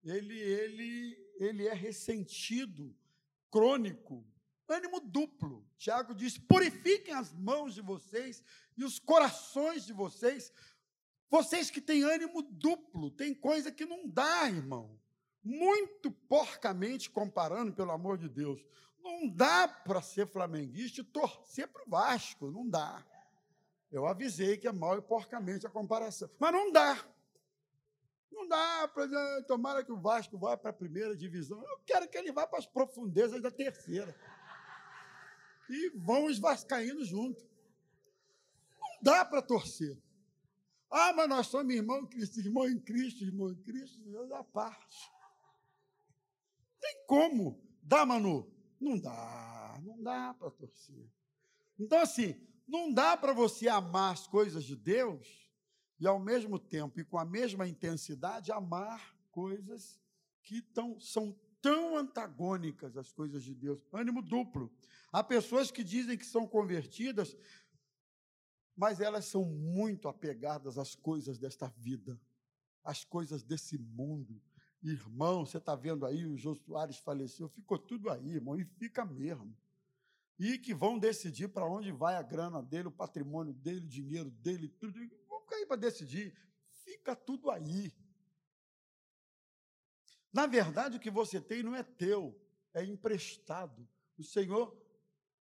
[0.02, 2.94] Ele, ele, ele é ressentido,
[3.50, 4.24] crônico.
[4.72, 5.66] Ânimo duplo.
[5.76, 8.42] Tiago diz: purifiquem as mãos de vocês
[8.76, 10.52] e os corações de vocês.
[11.28, 14.98] Vocês que têm ânimo duplo, tem coisa que não dá, irmão.
[15.42, 18.60] Muito porcamente comparando, pelo amor de Deus.
[19.02, 23.04] Não dá para ser flamenguista e torcer para o Vasco, não dá.
[23.90, 26.28] Eu avisei que é mal e porcamente a comparação.
[26.38, 27.04] Mas não dá.
[28.30, 29.42] Não dá para.
[29.42, 31.60] Tomara que o Vasco vá para a primeira divisão.
[31.62, 34.14] Eu quero que ele vá para as profundezas da terceira.
[35.70, 37.42] E vão os vascaínos junto.
[38.80, 39.96] Não dá para torcer.
[40.90, 44.42] Ah, mas nós somos irmão em Cristo, irmão em Cristo, irmão em Cristo, Deus da
[44.42, 44.98] parte.
[46.80, 47.62] Tem como.
[47.80, 48.52] Dá, Manu?
[48.80, 51.08] Não dá, não dá para torcer.
[51.78, 52.34] Então, assim,
[52.66, 55.48] não dá para você amar as coisas de Deus
[56.00, 60.00] e, ao mesmo tempo e com a mesma intensidade, amar coisas
[60.42, 63.80] que tão, são tão antagônicas às coisas de Deus.
[63.92, 64.72] Ânimo duplo.
[65.12, 67.36] Há pessoas que dizem que são convertidas,
[68.76, 72.20] mas elas são muito apegadas às coisas desta vida,
[72.82, 74.40] às coisas desse mundo.
[74.82, 79.04] Irmão, você está vendo aí, o Jô Soares faleceu, ficou tudo aí, irmão, e fica
[79.04, 79.54] mesmo.
[80.38, 84.30] E que vão decidir para onde vai a grana dele, o patrimônio dele, o dinheiro
[84.30, 84.98] dele, tudo.
[85.28, 86.34] Vamos cair para decidir.
[86.82, 87.92] Fica tudo aí.
[90.32, 92.38] Na verdade, o que você tem não é teu,
[92.72, 93.88] é emprestado.
[94.16, 94.76] O Senhor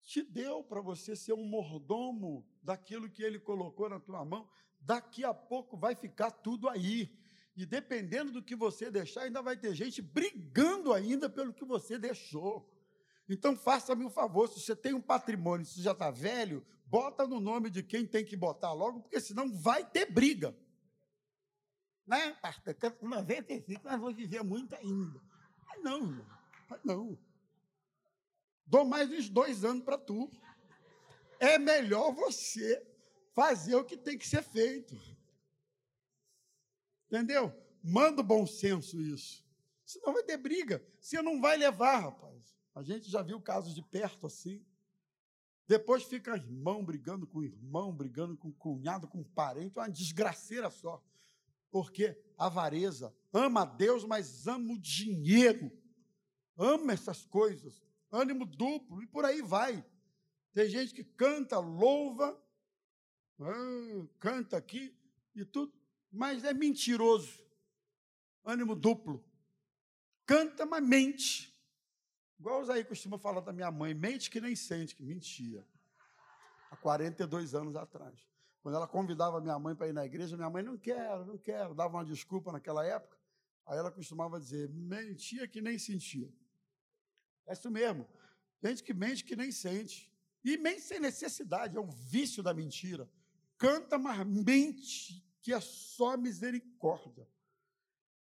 [0.03, 4.49] te deu para você ser um mordomo daquilo que ele colocou na tua mão.
[4.79, 7.11] Daqui a pouco vai ficar tudo aí.
[7.57, 11.99] E dependendo do que você deixar, ainda vai ter gente brigando ainda pelo que você
[11.99, 12.71] deixou.
[13.29, 17.41] Então faça-me um favor, se você tem um patrimônio, se já está velho, bota no
[17.41, 20.55] nome de quem tem que botar logo, porque senão vai ter briga.
[22.07, 22.75] Né, pastor?
[22.93, 25.21] Com 95 nós vamos viver muito ainda.
[25.67, 26.27] Mas não,
[26.69, 27.19] mas não.
[28.65, 30.31] Dou mais uns dois anos para tu.
[31.39, 32.87] É melhor você
[33.35, 34.97] fazer o que tem que ser feito.
[37.07, 37.53] Entendeu?
[37.83, 39.45] Manda o bom senso isso.
[39.85, 40.85] Senão vai ter briga.
[41.01, 42.57] Você não vai levar, rapaz.
[42.75, 44.65] A gente já viu casos de perto assim.
[45.69, 51.03] Depois fica irmão brigando com irmão, brigando com cunhado, com parente, uma desgraceira só.
[51.77, 55.71] Porque avareza, ama a Deus, mas ama o dinheiro.
[56.57, 59.85] Ama essas coisas ânimo duplo, e por aí vai.
[60.53, 62.41] Tem gente que canta, louva,
[63.41, 64.97] ah, canta aqui
[65.35, 65.73] e tudo,
[66.11, 67.45] mas é mentiroso.
[68.45, 69.25] Ânimo duplo.
[70.25, 71.55] Canta, mas mente.
[72.39, 75.67] Igual o Zé costuma falar da minha mãe, mente que nem sente, que mentia.
[76.71, 78.36] Há 42 anos atrás.
[78.67, 81.73] Quando ela convidava minha mãe para ir na igreja, minha mãe, não quero, não quero,
[81.73, 83.17] dava uma desculpa naquela época.
[83.65, 86.29] Aí ela costumava dizer, mentia que nem sentia.
[87.47, 88.09] É isso mesmo.
[88.61, 90.13] Gente que mente que nem sente.
[90.45, 93.09] E mente sem necessidade, é um vício da mentira.
[93.57, 97.25] Canta, mas mente que é só misericórdia.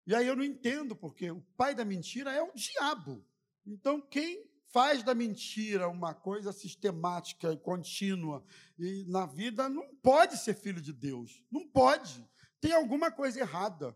[0.05, 3.25] E aí eu não entendo, porque o pai da mentira é o diabo.
[3.65, 8.43] Então, quem faz da mentira uma coisa sistemática e contínua
[8.77, 11.45] e na vida não pode ser filho de Deus.
[11.51, 12.27] Não pode.
[12.59, 13.95] Tem alguma coisa errada.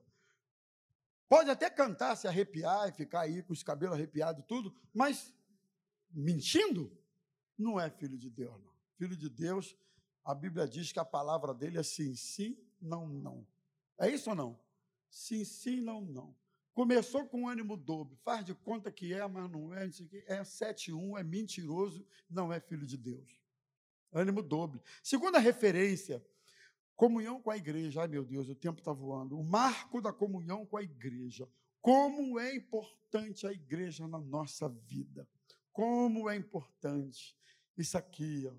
[1.27, 5.33] Pode até cantar, se arrepiar e ficar aí com os cabelos arrepiados e tudo, mas
[6.11, 6.95] mentindo,
[7.57, 8.71] não é filho de Deus, não.
[8.97, 9.75] Filho de Deus,
[10.23, 13.45] a Bíblia diz que a palavra dele é sim, sim, não, não.
[13.97, 14.59] É isso ou não?
[15.09, 16.35] Sim, sim, não, não.
[16.77, 19.85] Começou com ânimo dobro, faz de conta que é, mas não é,
[20.27, 23.41] é 7-1, é mentiroso, não é filho de Deus.
[24.13, 24.79] Ânimo dobro.
[25.01, 26.23] Segunda referência,
[26.95, 28.01] comunhão com a igreja.
[28.01, 29.39] Ai, meu Deus, o tempo está voando.
[29.39, 31.49] O marco da comunhão com a igreja.
[31.81, 35.27] Como é importante a igreja na nossa vida.
[35.73, 37.35] Como é importante
[37.75, 38.47] isso aqui.
[38.47, 38.53] Ó.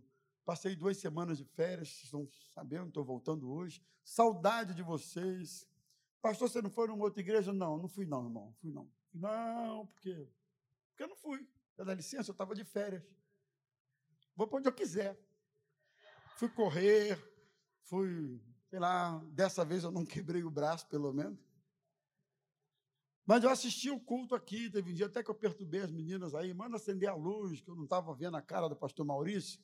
[0.44, 3.81] Passei duas semanas de férias, estão sabendo, estou voltando hoje.
[4.02, 5.67] Saudade de vocês.
[6.20, 7.52] Pastor, você não foi numa outra igreja?
[7.52, 8.54] Não, não fui não, irmão.
[8.61, 8.90] Fui não.
[9.12, 10.28] Não, porque,
[10.90, 11.48] porque eu não fui.
[11.76, 13.02] Dá licença, eu estava de férias.
[14.35, 15.18] Vou para onde eu quiser.
[16.37, 17.18] Fui correr,
[17.83, 21.38] fui, sei lá, dessa vez eu não quebrei o braço, pelo menos.
[23.24, 26.35] Mas eu assisti o culto aqui, teve um dia até que eu perturbei as meninas
[26.35, 29.61] aí, manda acender a luz, que eu não estava vendo a cara do pastor Maurício,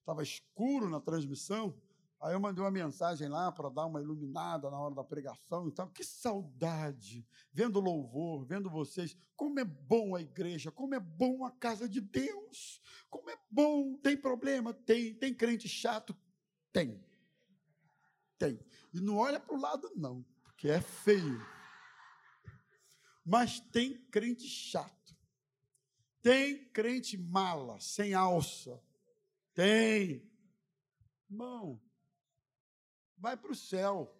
[0.00, 1.80] estava escuro na transmissão.
[2.20, 5.72] Aí eu mandei uma mensagem lá para dar uma iluminada na hora da pregação e
[5.72, 5.88] tal.
[5.90, 7.26] Que saudade!
[7.52, 9.16] Vendo louvor, vendo vocês.
[9.36, 12.80] Como é bom a igreja, como é bom a casa de Deus.
[13.10, 13.96] Como é bom.
[13.98, 14.72] Tem problema?
[14.72, 15.14] Tem.
[15.14, 16.16] Tem crente chato?
[16.72, 17.04] Tem.
[18.38, 18.58] Tem.
[18.92, 21.40] E não olha para o lado, não, porque é feio.
[23.24, 25.16] Mas tem crente chato.
[26.22, 28.82] Tem crente mala, sem alça.
[29.52, 30.30] Tem.
[31.30, 31.80] Irmão,
[33.24, 34.14] vai para o céu.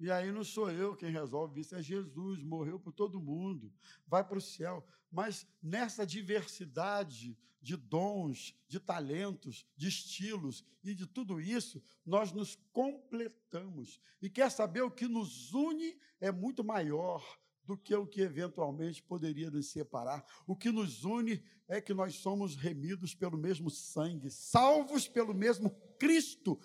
[0.00, 3.72] E aí não sou eu quem resolve isso, é Jesus, morreu por todo mundo,
[4.08, 4.84] vai para o céu.
[5.08, 12.56] Mas nessa diversidade de dons, de talentos, de estilos e de tudo isso, nós nos
[12.72, 14.00] completamos.
[14.20, 17.24] E quer saber o que nos une é muito maior
[17.64, 20.26] do que o que eventualmente poderia nos separar.
[20.44, 25.70] O que nos une é que nós somos remidos pelo mesmo sangue, salvos pelo mesmo
[25.98, 26.60] Cristo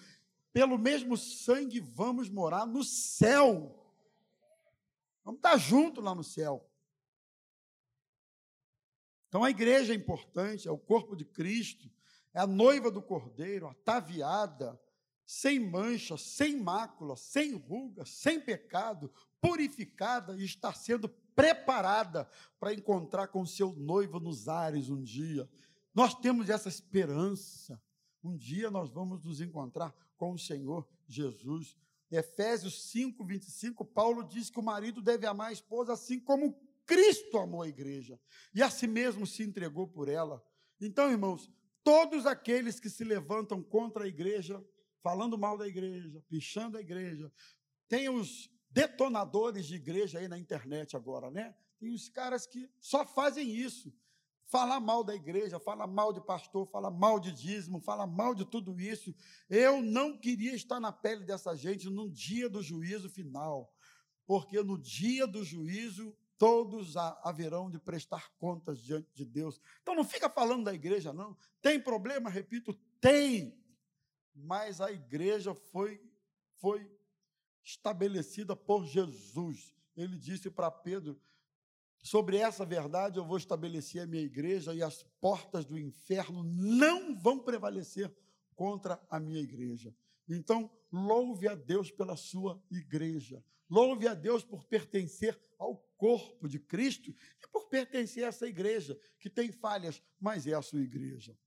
[0.60, 3.82] pelo mesmo sangue vamos morar no céu.
[5.24, 6.70] Vamos estar juntos lá no céu.
[9.30, 11.90] Então a igreja é importante, é o corpo de Cristo,
[12.34, 14.78] é a noiva do Cordeiro, ataviada,
[15.26, 23.30] sem mancha, sem mácula, sem ruga, sem pecado, purificada e está sendo preparada para encontrar
[23.30, 25.50] com seu noivo nos ares um dia.
[25.96, 27.82] Nós temos essa esperança.
[28.24, 31.78] Um dia nós vamos nos encontrar com o Senhor Jesus.
[32.12, 37.38] Efésios 5, 25, Paulo diz que o marido deve amar a esposa assim como Cristo
[37.38, 38.20] amou a igreja
[38.54, 40.44] e a si mesmo se entregou por ela.
[40.82, 41.52] Então, irmãos,
[41.84, 44.64] todos aqueles que se levantam contra a igreja,
[45.04, 47.32] falando mal da igreja, pichando a igreja,
[47.88, 51.56] tem os detonadores de igreja aí na internet agora, né?
[51.80, 53.94] Tem os caras que só fazem isso
[54.50, 58.44] falar mal da igreja, fala mal de pastor, fala mal de dízimo, fala mal de
[58.44, 59.16] tudo isso.
[59.48, 63.72] Eu não queria estar na pele dessa gente no dia do juízo final,
[64.26, 69.62] porque no dia do juízo todos haverão de prestar contas diante de Deus.
[69.82, 71.38] Então não fica falando da igreja, não.
[71.62, 72.30] Tem problema?
[72.30, 73.56] Repito, tem.
[74.34, 76.02] Mas a igreja foi,
[76.56, 76.90] foi
[77.64, 79.76] estabelecida por Jesus.
[79.96, 81.20] Ele disse para Pedro:
[82.02, 87.16] Sobre essa verdade eu vou estabelecer a minha igreja e as portas do inferno não
[87.16, 88.14] vão prevalecer
[88.56, 89.94] contra a minha igreja.
[90.28, 93.44] Então, louve a Deus pela sua igreja.
[93.70, 99.00] Louve a Deus por pertencer ao corpo de Cristo e por pertencer a essa igreja,
[99.20, 101.38] que tem falhas, mas é a sua igreja.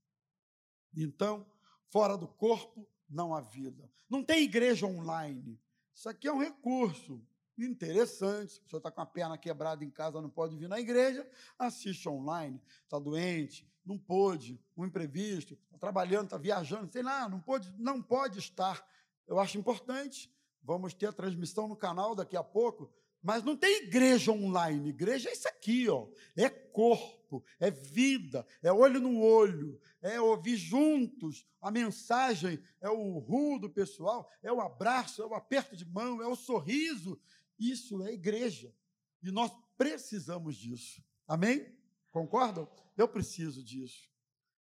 [0.94, 1.46] Então,
[1.88, 3.90] fora do corpo, não há vida.
[4.08, 5.58] Não tem igreja online.
[5.94, 7.20] Isso aqui é um recurso.
[7.58, 8.60] Interessante.
[8.66, 12.08] O senhor está com a perna quebrada em casa, não pode vir na igreja, assiste
[12.08, 12.60] online.
[12.84, 18.02] Está doente, não pôde, um imprevisto, está trabalhando, está viajando, sei lá, não pode, não
[18.02, 18.86] pode estar.
[19.26, 20.30] Eu acho importante.
[20.64, 22.92] Vamos ter a transmissão no canal daqui a pouco.
[23.22, 24.88] Mas não tem igreja online.
[24.88, 26.08] Igreja é isso aqui, ó.
[26.36, 33.18] É corpo, é vida, é olho no olho, é ouvir juntos a mensagem, é o
[33.18, 37.20] ru do pessoal, é o abraço, é o aperto de mão, é o sorriso,
[37.58, 38.74] isso é igreja.
[39.22, 41.02] E nós precisamos disso.
[41.26, 41.74] Amém?
[42.10, 42.68] Concordam?
[42.96, 44.10] Eu preciso disso.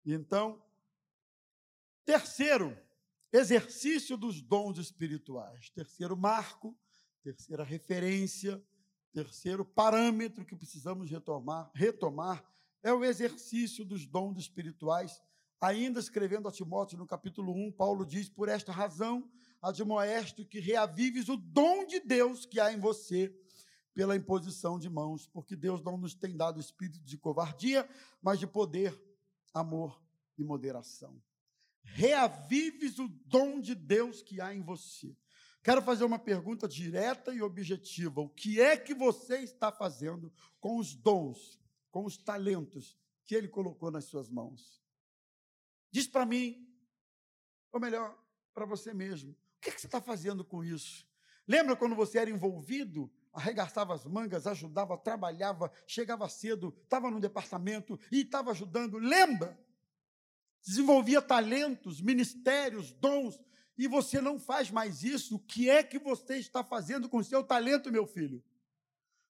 [0.05, 0.63] Então,
[2.05, 2.77] terceiro,
[3.31, 5.69] exercício dos dons espirituais.
[5.69, 6.77] Terceiro marco,
[7.23, 8.63] terceira referência,
[9.11, 12.45] terceiro parâmetro que precisamos retomar, retomar
[12.83, 15.19] é o exercício dos dons espirituais.
[15.59, 19.27] Ainda escrevendo a Timóteo no capítulo 1, Paulo diz: Por esta razão,
[19.65, 23.35] admoesto que reavives o dom de Deus que há em você
[23.95, 27.89] pela imposição de mãos, porque Deus não nos tem dado espírito de covardia,
[28.21, 28.95] mas de poder,
[29.53, 29.99] amor
[30.37, 31.19] e moderação.
[31.81, 35.17] Reavives o dom de Deus que há em você.
[35.63, 38.21] Quero fazer uma pergunta direta e objetiva.
[38.21, 43.47] O que é que você está fazendo com os dons, com os talentos que Ele
[43.47, 44.79] colocou nas suas mãos?
[45.89, 46.69] Diz para mim,
[47.71, 48.15] ou melhor,
[48.53, 51.07] para você mesmo que, que você está fazendo com isso?
[51.47, 57.99] Lembra quando você era envolvido, arregaçava as mangas, ajudava, trabalhava, chegava cedo, estava no departamento
[58.11, 58.97] e estava ajudando?
[58.97, 59.59] Lembra?
[60.63, 63.39] Desenvolvia talentos, ministérios, dons,
[63.77, 65.35] e você não faz mais isso.
[65.35, 68.43] O que é que você está fazendo com o seu talento, meu filho?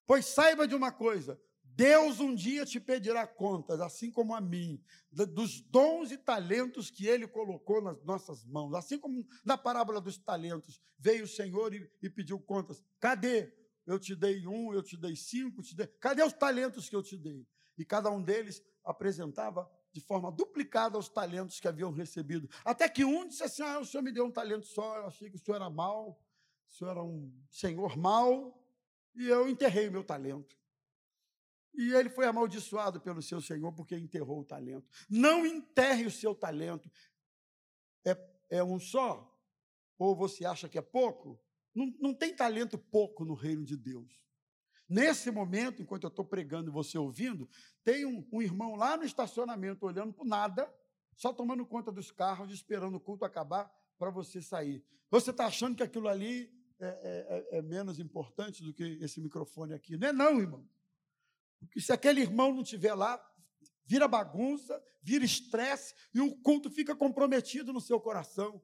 [0.06, 1.40] Pois saiba de uma coisa:
[1.76, 7.06] Deus um dia te pedirá contas, assim como a mim, dos dons e talentos que
[7.06, 8.72] Ele colocou nas nossas mãos.
[8.72, 12.82] Assim como na parábola dos talentos, veio o Senhor e, e pediu contas.
[12.98, 13.52] Cadê?
[13.86, 15.86] Eu te dei um, eu te dei cinco, te dei...
[16.00, 17.46] cadê os talentos que eu te dei?
[17.76, 22.48] E cada um deles apresentava de forma duplicada os talentos que haviam recebido.
[22.64, 25.28] Até que um disse assim: Ah, o senhor me deu um talento só, eu achei
[25.28, 26.18] que o senhor era mau,
[26.66, 28.58] o senhor era um senhor mau,
[29.14, 30.56] e eu enterrei o meu talento.
[31.76, 34.88] E ele foi amaldiçoado pelo seu Senhor porque enterrou o talento.
[35.08, 36.90] Não enterre o seu talento.
[38.04, 38.16] É,
[38.50, 39.32] é um só?
[39.98, 41.40] Ou você acha que é pouco?
[41.74, 44.20] Não, não tem talento pouco no reino de Deus.
[44.88, 47.48] Nesse momento, enquanto eu estou pregando e você ouvindo,
[47.82, 50.74] tem um, um irmão lá no estacionamento olhando para nada,
[51.14, 54.84] só tomando conta dos carros, esperando o culto acabar para você sair.
[55.10, 59.20] Você está achando que aquilo ali é, é, é, é, menos importante do que esse
[59.20, 59.96] microfone aqui?
[59.96, 60.68] Não é não, irmão.
[61.58, 63.20] Porque se aquele irmão não estiver lá,
[63.84, 68.62] vira bagunça, vira estresse e o culto fica comprometido no seu coração.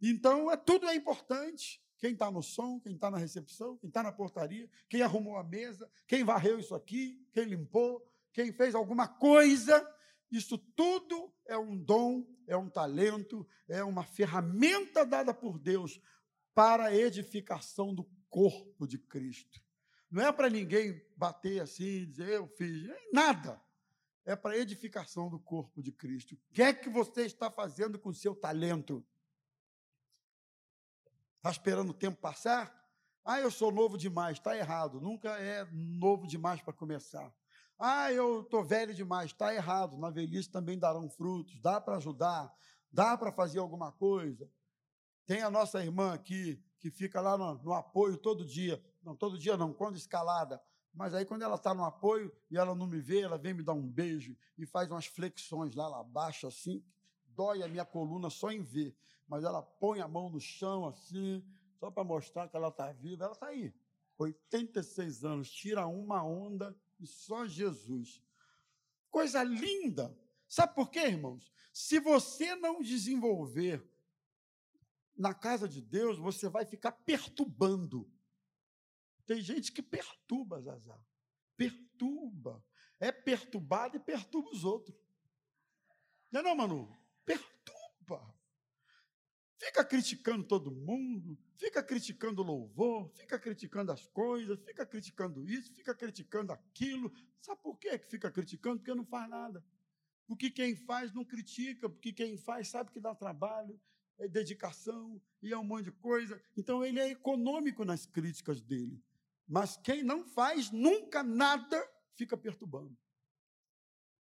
[0.00, 1.82] Então, é, tudo é importante.
[1.98, 5.42] Quem está no som, quem está na recepção, quem está na portaria, quem arrumou a
[5.42, 9.84] mesa, quem varreu isso aqui, quem limpou, quem fez alguma coisa.
[10.30, 16.00] Isso tudo é um dom, é um talento, é uma ferramenta dada por Deus
[16.54, 19.60] para a edificação do corpo de Cristo.
[20.10, 22.88] Não é para ninguém bater assim e dizer, eu fiz.
[23.12, 23.62] Nada.
[24.24, 26.34] É para edificação do corpo de Cristo.
[26.34, 29.04] O que é que você está fazendo com o seu talento?
[31.36, 32.74] Está esperando o tempo passar?
[33.24, 34.38] Ah, eu sou novo demais.
[34.38, 35.00] Está errado.
[35.00, 37.32] Nunca é novo demais para começar.
[37.78, 39.30] Ah, eu estou velho demais.
[39.30, 39.96] Está errado.
[39.98, 41.60] Na velhice também darão frutos.
[41.60, 42.52] Dá para ajudar.
[42.90, 44.50] Dá para fazer alguma coisa.
[45.26, 48.82] Tem a nossa irmã aqui, que fica lá no, no apoio todo dia.
[49.08, 50.62] Não, todo dia não, quando escalada.
[50.92, 53.62] Mas aí, quando ela está no apoio e ela não me vê, ela vem me
[53.62, 56.84] dar um beijo e faz umas flexões lá, lá abaixo, assim,
[57.24, 58.94] dói a minha coluna só em ver.
[59.26, 61.42] Mas ela põe a mão no chão, assim,
[61.78, 63.24] só para mostrar que ela está viva.
[63.24, 63.74] Ela está aí,
[64.18, 68.22] 86 anos, tira uma onda e só Jesus.
[69.10, 70.14] Coisa linda.
[70.46, 71.50] Sabe por quê, irmãos?
[71.72, 73.82] Se você não desenvolver
[75.16, 78.06] na casa de Deus, você vai ficar perturbando.
[79.28, 80.98] Tem gente que perturba, Zazá.
[81.54, 82.64] Perturba.
[82.98, 84.96] É perturbado e perturba os outros.
[86.32, 86.90] Não é não, Manu?
[87.26, 88.34] Perturba.
[89.58, 95.74] Fica criticando todo mundo, fica criticando o louvor, fica criticando as coisas, fica criticando isso,
[95.74, 97.12] fica criticando aquilo.
[97.42, 98.78] Sabe por quê que fica criticando?
[98.78, 99.62] Porque não faz nada.
[100.26, 103.78] Porque quem faz não critica, porque quem faz sabe que dá trabalho,
[104.18, 106.42] é dedicação e é um monte de coisa.
[106.56, 109.02] Então ele é econômico nas críticas dele.
[109.48, 111.82] Mas quem não faz nunca nada
[112.14, 112.96] fica perturbando.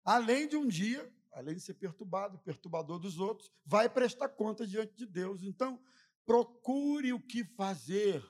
[0.03, 4.95] Além de um dia, além de ser perturbado, perturbador dos outros, vai prestar conta diante
[4.95, 5.43] de Deus.
[5.43, 5.79] Então,
[6.25, 8.23] procure o que fazer.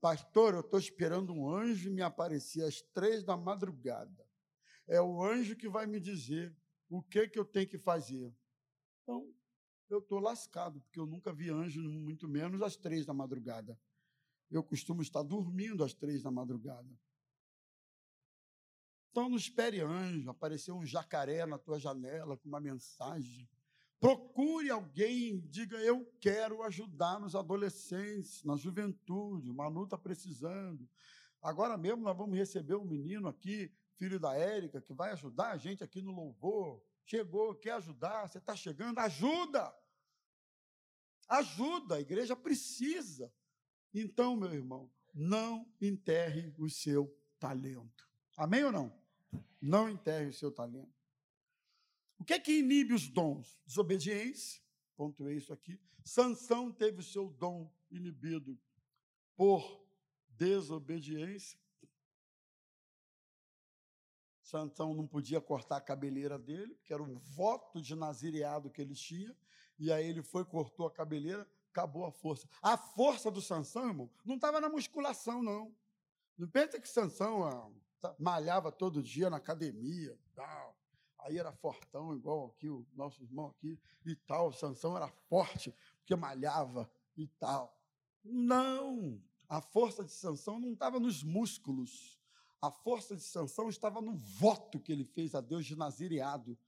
[0.00, 4.28] Pastor, eu estou esperando um anjo me aparecer às três da madrugada.
[4.86, 6.54] É o anjo que vai me dizer
[6.88, 8.34] o que, que eu tenho que fazer.
[9.02, 9.34] Então,
[9.90, 13.78] eu estou lascado, porque eu nunca vi anjo, muito menos às três da madrugada.
[14.50, 16.88] Eu costumo estar dormindo às três da madrugada.
[19.10, 23.48] Então não espere anjo, aparecer um jacaré na tua janela com uma mensagem.
[24.00, 29.50] Procure alguém, diga eu quero ajudar nos adolescentes, na juventude.
[29.50, 30.88] O Manu está precisando.
[31.42, 35.56] Agora mesmo nós vamos receber um menino aqui, filho da Érica, que vai ajudar a
[35.56, 36.80] gente aqui no louvor.
[37.04, 39.74] Chegou, quer ajudar, você está chegando, ajuda!
[41.28, 43.32] Ajuda, a igreja precisa.
[43.92, 48.08] Então, meu irmão, não enterre o seu talento.
[48.36, 48.96] Amém ou não?
[49.60, 50.96] Não enterre o seu talento.
[52.18, 53.60] O que é que inibe os dons?
[53.66, 54.60] Desobediência,
[54.96, 55.80] pontuei isso aqui.
[56.04, 58.58] Sansão teve o seu dom inibido
[59.36, 59.86] por
[60.30, 61.58] desobediência.
[64.42, 68.94] Sansão não podia cortar a cabeleira dele, porque era um voto de nazireado que ele
[68.94, 69.36] tinha,
[69.78, 71.46] e aí ele foi, cortou a cabeleira,
[71.78, 72.48] acabou a força.
[72.60, 75.74] A força do Sansão, irmão, não estava na musculação, não.
[76.36, 77.70] Não pensa que Sansão ah,
[78.00, 80.76] tá, malhava todo dia na academia, tal.
[81.20, 84.52] Aí era fortão, igual aqui o nosso irmão aqui, e tal.
[84.52, 87.76] Sansão era forte, porque malhava e tal.
[88.24, 89.20] Não!
[89.48, 92.18] A força de Sansão não estava nos músculos.
[92.60, 96.58] A força de Sansão estava no voto que ele fez a Deus de nazireado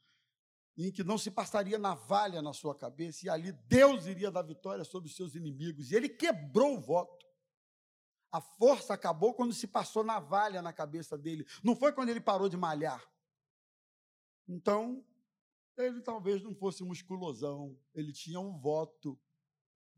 [0.77, 4.85] em que não se passaria navalha na sua cabeça, e ali Deus iria dar vitória
[4.85, 5.91] sobre os seus inimigos.
[5.91, 7.27] E ele quebrou o voto.
[8.33, 12.49] A força acabou quando se passou navalha na cabeça dele, não foi quando ele parou
[12.49, 13.05] de malhar.
[14.49, 15.05] Então,
[15.77, 19.19] ele talvez não fosse musculosão, ele tinha um voto,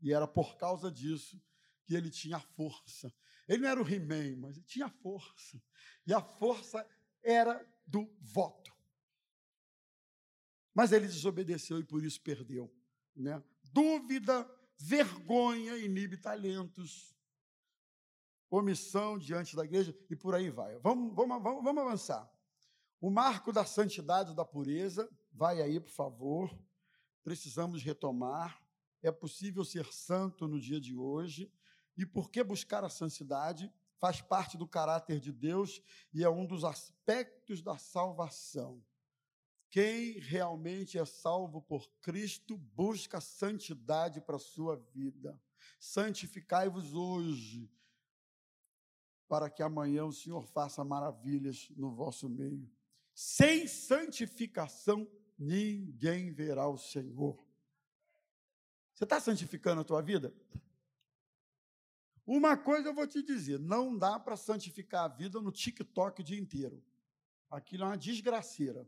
[0.01, 1.41] e era por causa disso
[1.85, 3.13] que ele tinha força.
[3.47, 5.61] Ele não era o He-Man, mas ele tinha força.
[6.07, 6.87] E a força
[7.21, 8.72] era do voto.
[10.73, 12.73] Mas ele desobedeceu e por isso perdeu.
[13.15, 13.41] Né?
[13.71, 17.15] Dúvida, vergonha inibe talentos,
[18.49, 20.77] omissão diante da igreja e por aí vai.
[20.79, 22.31] Vamos, vamos, vamos, vamos avançar.
[22.99, 26.57] O marco da santidade da pureza, vai aí, por favor.
[27.23, 28.61] Precisamos retomar.
[29.01, 31.51] É possível ser santo no dia de hoje.
[31.97, 33.71] E por que buscar a santidade?
[34.03, 35.81] faz parte do caráter de Deus
[36.13, 38.83] e é um dos aspectos da salvação.
[39.73, 45.41] Quem realmente é salvo por Cristo busca santidade para a sua vida.
[45.79, 47.67] Santificai-vos hoje,
[49.27, 52.71] para que amanhã o Senhor faça maravilhas no vosso meio.
[53.15, 55.09] Sem santificação,
[55.39, 57.43] ninguém verá o Senhor.
[58.93, 60.31] Você está santificando a tua vida?
[62.27, 66.23] Uma coisa eu vou te dizer: não dá para santificar a vida no TikTok o
[66.23, 66.85] dia inteiro.
[67.49, 68.87] Aquilo é uma desgraceira.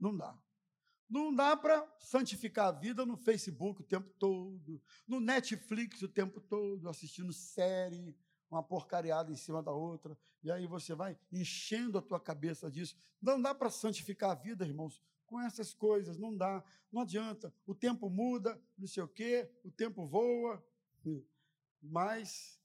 [0.00, 0.36] Não dá.
[1.08, 6.40] Não dá para santificar a vida no Facebook o tempo todo, no Netflix o tempo
[6.40, 8.16] todo, assistindo série,
[8.48, 12.96] uma porcariada em cima da outra, e aí você vai enchendo a tua cabeça disso.
[13.20, 17.54] Não dá para santificar a vida, irmãos, com essas coisas, não dá, não adianta.
[17.66, 20.64] O tempo muda, não sei o quê, o tempo voa,
[21.82, 22.60] mas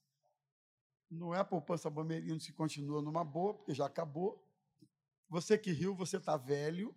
[1.10, 4.44] não é a poupança Bameirinho que continua numa boa, porque já acabou.
[5.30, 6.96] Você que riu, você está velho,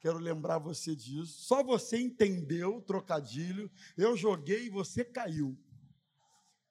[0.00, 1.42] Quero lembrar você disso.
[1.42, 3.70] Só você entendeu o trocadilho.
[3.96, 5.58] Eu joguei e você caiu.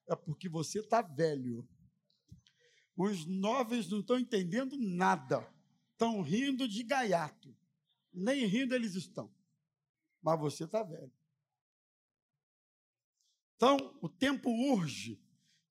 [0.07, 1.67] É porque você está velho.
[2.97, 5.47] Os novos não estão entendendo nada.
[5.91, 7.55] Estão rindo de gaiato.
[8.11, 9.31] Nem rindo eles estão.
[10.21, 11.13] Mas você está velho.
[13.55, 15.21] Então, o tempo urge.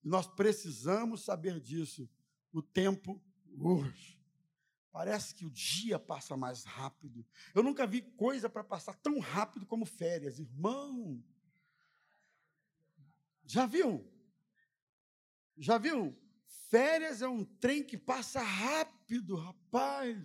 [0.03, 2.09] Nós precisamos saber disso.
[2.53, 3.21] O tempo
[3.57, 4.18] urge.
[4.91, 7.25] Parece que o dia passa mais rápido.
[7.55, 11.23] Eu nunca vi coisa para passar tão rápido como férias, irmão.
[13.45, 14.07] Já viu?
[15.57, 16.17] Já viu?
[16.69, 20.19] Férias é um trem que passa rápido, rapaz.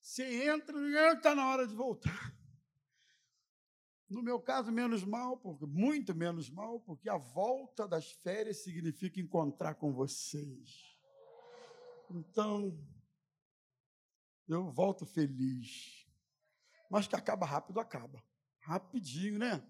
[0.00, 0.76] Você entra
[1.12, 2.34] está na hora de voltar.
[4.08, 9.18] No meu caso, menos mal, porque, muito menos mal, porque a volta das férias significa
[9.18, 10.94] encontrar com vocês.
[12.10, 12.78] Então,
[14.48, 16.06] eu volto feliz.
[16.90, 18.22] Mas que acaba rápido, acaba.
[18.60, 19.62] Rapidinho, né?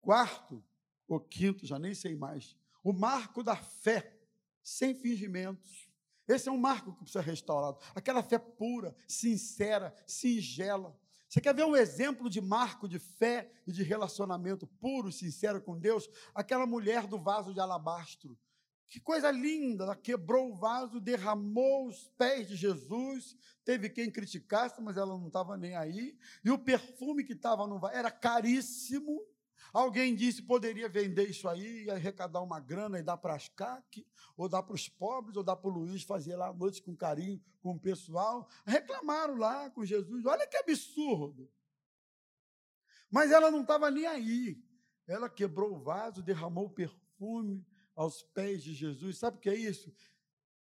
[0.00, 0.64] Quarto,
[1.06, 2.56] ou quinto, já nem sei mais.
[2.82, 4.18] O marco da fé,
[4.62, 5.88] sem fingimentos.
[6.26, 7.78] Esse é um marco que precisa ser restaurado.
[7.94, 10.98] Aquela fé pura, sincera, singela.
[11.28, 15.78] Você quer ver um exemplo de marco de fé e de relacionamento puro sincero com
[15.78, 16.08] Deus?
[16.34, 18.38] Aquela mulher do vaso de alabastro
[18.90, 19.84] que coisa linda!
[19.84, 23.36] Ela quebrou o vaso, derramou os pés de Jesus.
[23.64, 26.18] Teve quem criticasse, mas ela não estava nem aí.
[26.44, 29.24] E o perfume que estava no vaso era caríssimo.
[29.72, 34.04] Alguém disse poderia vender isso aí e arrecadar uma grana e dar para as CAC,
[34.36, 36.96] ou dar para os pobres, ou dar para o Luiz fazer lá a noite com
[36.96, 38.48] carinho com o pessoal.
[38.66, 40.26] Reclamaram lá com Jesus.
[40.26, 41.48] Olha que absurdo!
[43.08, 44.60] Mas ela não estava nem aí.
[45.06, 47.64] Ela quebrou o vaso, derramou o perfume,
[48.00, 49.18] aos pés de Jesus.
[49.18, 49.94] Sabe o que é isso?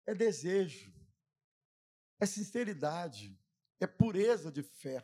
[0.04, 0.92] É desejo,
[2.20, 3.34] é sinceridade,
[3.80, 5.02] é pureza de fé.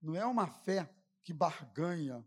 [0.00, 0.90] Não é uma fé
[1.22, 2.26] que barganha.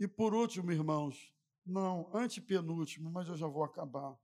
[0.00, 1.32] E por último, irmãos,
[1.64, 4.18] não, antepenúltimo, mas eu já vou acabar.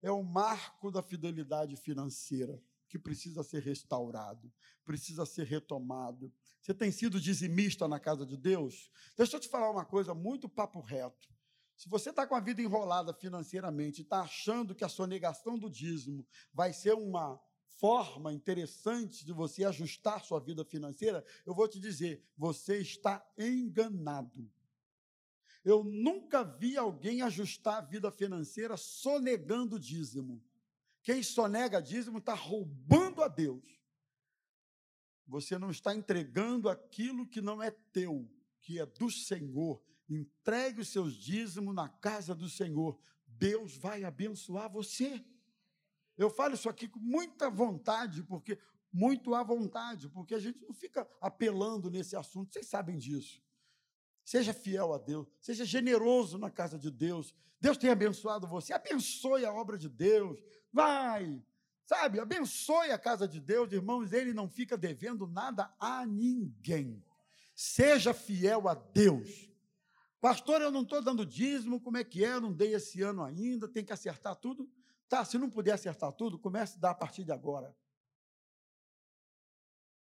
[0.00, 4.52] É o marco da fidelidade financeira que precisa ser restaurado,
[4.84, 6.32] precisa ser retomado.
[6.60, 8.92] Você tem sido dizimista na casa de Deus?
[9.16, 11.33] Deixa eu te falar uma coisa muito papo reto.
[11.76, 16.26] Se você está com a vida enrolada financeiramente está achando que a sonegação do dízimo
[16.52, 17.40] vai ser uma
[17.78, 24.48] forma interessante de você ajustar sua vida financeira, eu vou te dizer, você está enganado.
[25.64, 30.42] Eu nunca vi alguém ajustar a vida financeira sonegando dízimo.
[31.02, 33.82] Quem sonega dízimo está roubando a Deus.
[35.26, 40.88] Você não está entregando aquilo que não é teu, que é do Senhor Entregue os
[40.88, 42.98] seus dízimos na casa do Senhor.
[43.26, 45.24] Deus vai abençoar você.
[46.16, 48.58] Eu falo isso aqui com muita vontade, porque
[48.94, 53.42] muito à vontade, porque a gente não fica apelando nesse assunto, vocês sabem disso.
[54.24, 57.34] Seja fiel a Deus, seja generoso na casa de Deus.
[57.60, 60.40] Deus tem abençoado você, abençoe a obra de Deus.
[60.72, 61.44] Vai,
[61.84, 67.04] sabe, abençoe a casa de Deus, irmãos, ele não fica devendo nada a ninguém.
[67.52, 69.53] Seja fiel a Deus.
[70.24, 72.32] Pastor, eu não estou dando dízimo, como é que é?
[72.32, 74.66] Eu não dei esse ano ainda, tem que acertar tudo.
[75.06, 77.76] Tá, se não puder acertar tudo, comece a dar a partir de agora.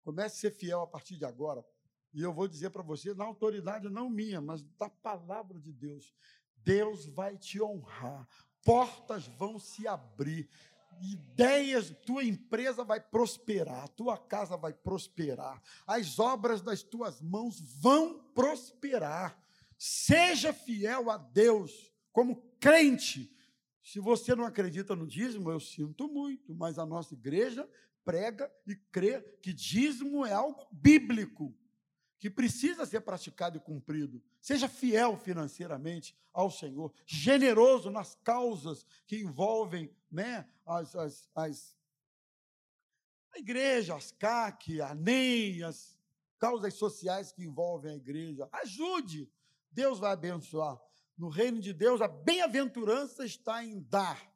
[0.02, 1.62] Comece a ser fiel a partir de agora.
[2.14, 6.14] E eu vou dizer para você, na autoridade não minha, mas da palavra de Deus,
[6.64, 8.26] Deus vai te honrar,
[8.64, 10.48] portas vão se abrir,
[10.98, 18.18] ideias, tua empresa vai prosperar, tua casa vai prosperar, as obras das tuas mãos vão
[18.34, 19.44] prosperar
[19.78, 23.34] Seja fiel a Deus como crente.
[23.82, 27.68] Se você não acredita no dízimo, eu sinto muito, mas a nossa igreja
[28.04, 31.54] prega e crê que dízimo é algo bíblico,
[32.18, 34.22] que precisa ser praticado e cumprido.
[34.40, 41.76] Seja fiel financeiramente ao Senhor, generoso nas causas que envolvem né, as, as, as
[43.34, 45.98] a igreja, as CAC, a NEM, as
[46.38, 48.48] causas sociais que envolvem a igreja.
[48.50, 49.30] Ajude,
[49.76, 50.80] Deus vai abençoar.
[51.18, 54.26] No reino de Deus, a bem-aventurança está em dar,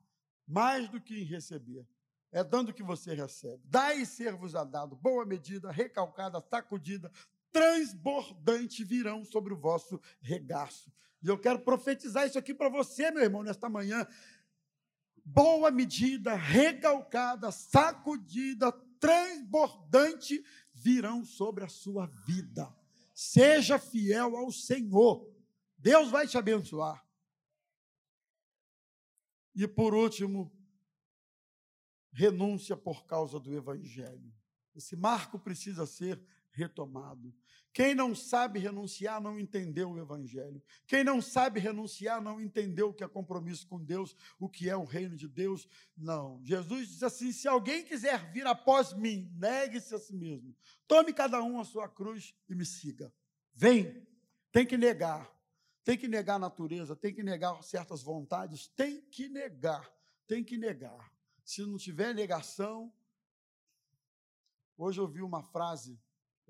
[0.47, 1.88] mais do que em receber.
[2.30, 3.62] É dando que você recebe.
[3.64, 4.95] Dai e ser-vos a dado.
[4.97, 7.11] Boa medida, recalcada, sacudida,
[7.51, 10.93] transbordante virão sobre o vosso regaço.
[11.22, 14.07] E eu quero profetizar isso aqui para você, meu irmão, nesta manhã.
[15.24, 18.70] Boa medida, recalcada, sacudida,
[19.01, 22.72] transbordante virão sobre a sua vida.
[23.14, 25.30] Seja fiel ao Senhor.
[25.81, 27.03] Deus vai te abençoar.
[29.55, 30.53] E por último,
[32.12, 34.33] renúncia por causa do Evangelho.
[34.74, 36.22] Esse marco precisa ser
[36.53, 37.35] retomado.
[37.72, 40.62] Quem não sabe renunciar não entendeu o Evangelho.
[40.87, 44.76] Quem não sabe renunciar não entendeu o que é compromisso com Deus, o que é
[44.76, 45.66] o reino de Deus.
[45.97, 46.41] Não.
[46.45, 50.55] Jesus diz assim: se alguém quiser vir após mim, negue-se a si mesmo.
[50.87, 53.12] Tome cada um a sua cruz e me siga.
[53.55, 54.07] Vem.
[54.53, 55.39] Tem que negar.
[55.85, 59.91] Tem que negar a natureza, tem que negar certas vontades, tem que negar.
[60.26, 61.12] Tem que negar.
[61.45, 62.93] Se não tiver negação.
[64.76, 66.01] Hoje eu vi uma frase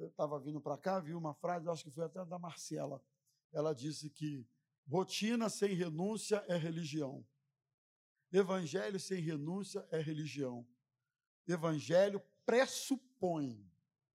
[0.00, 3.04] eu estava vindo para cá, vi uma frase, acho que foi até da Marcela.
[3.52, 4.46] Ela disse que
[4.88, 7.24] rotina sem renúncia é religião.
[8.32, 10.66] Evangelho sem renúncia é religião.
[11.46, 13.68] Evangelho pressupõe,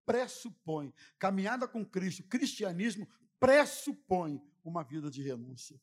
[0.04, 3.06] pressupõe, caminhada com Cristo, cristianismo
[3.38, 5.80] pressupõe uma vida de renúncia.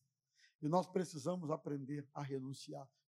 [0.62, 2.88] E nós precisamos aprender a renunciar.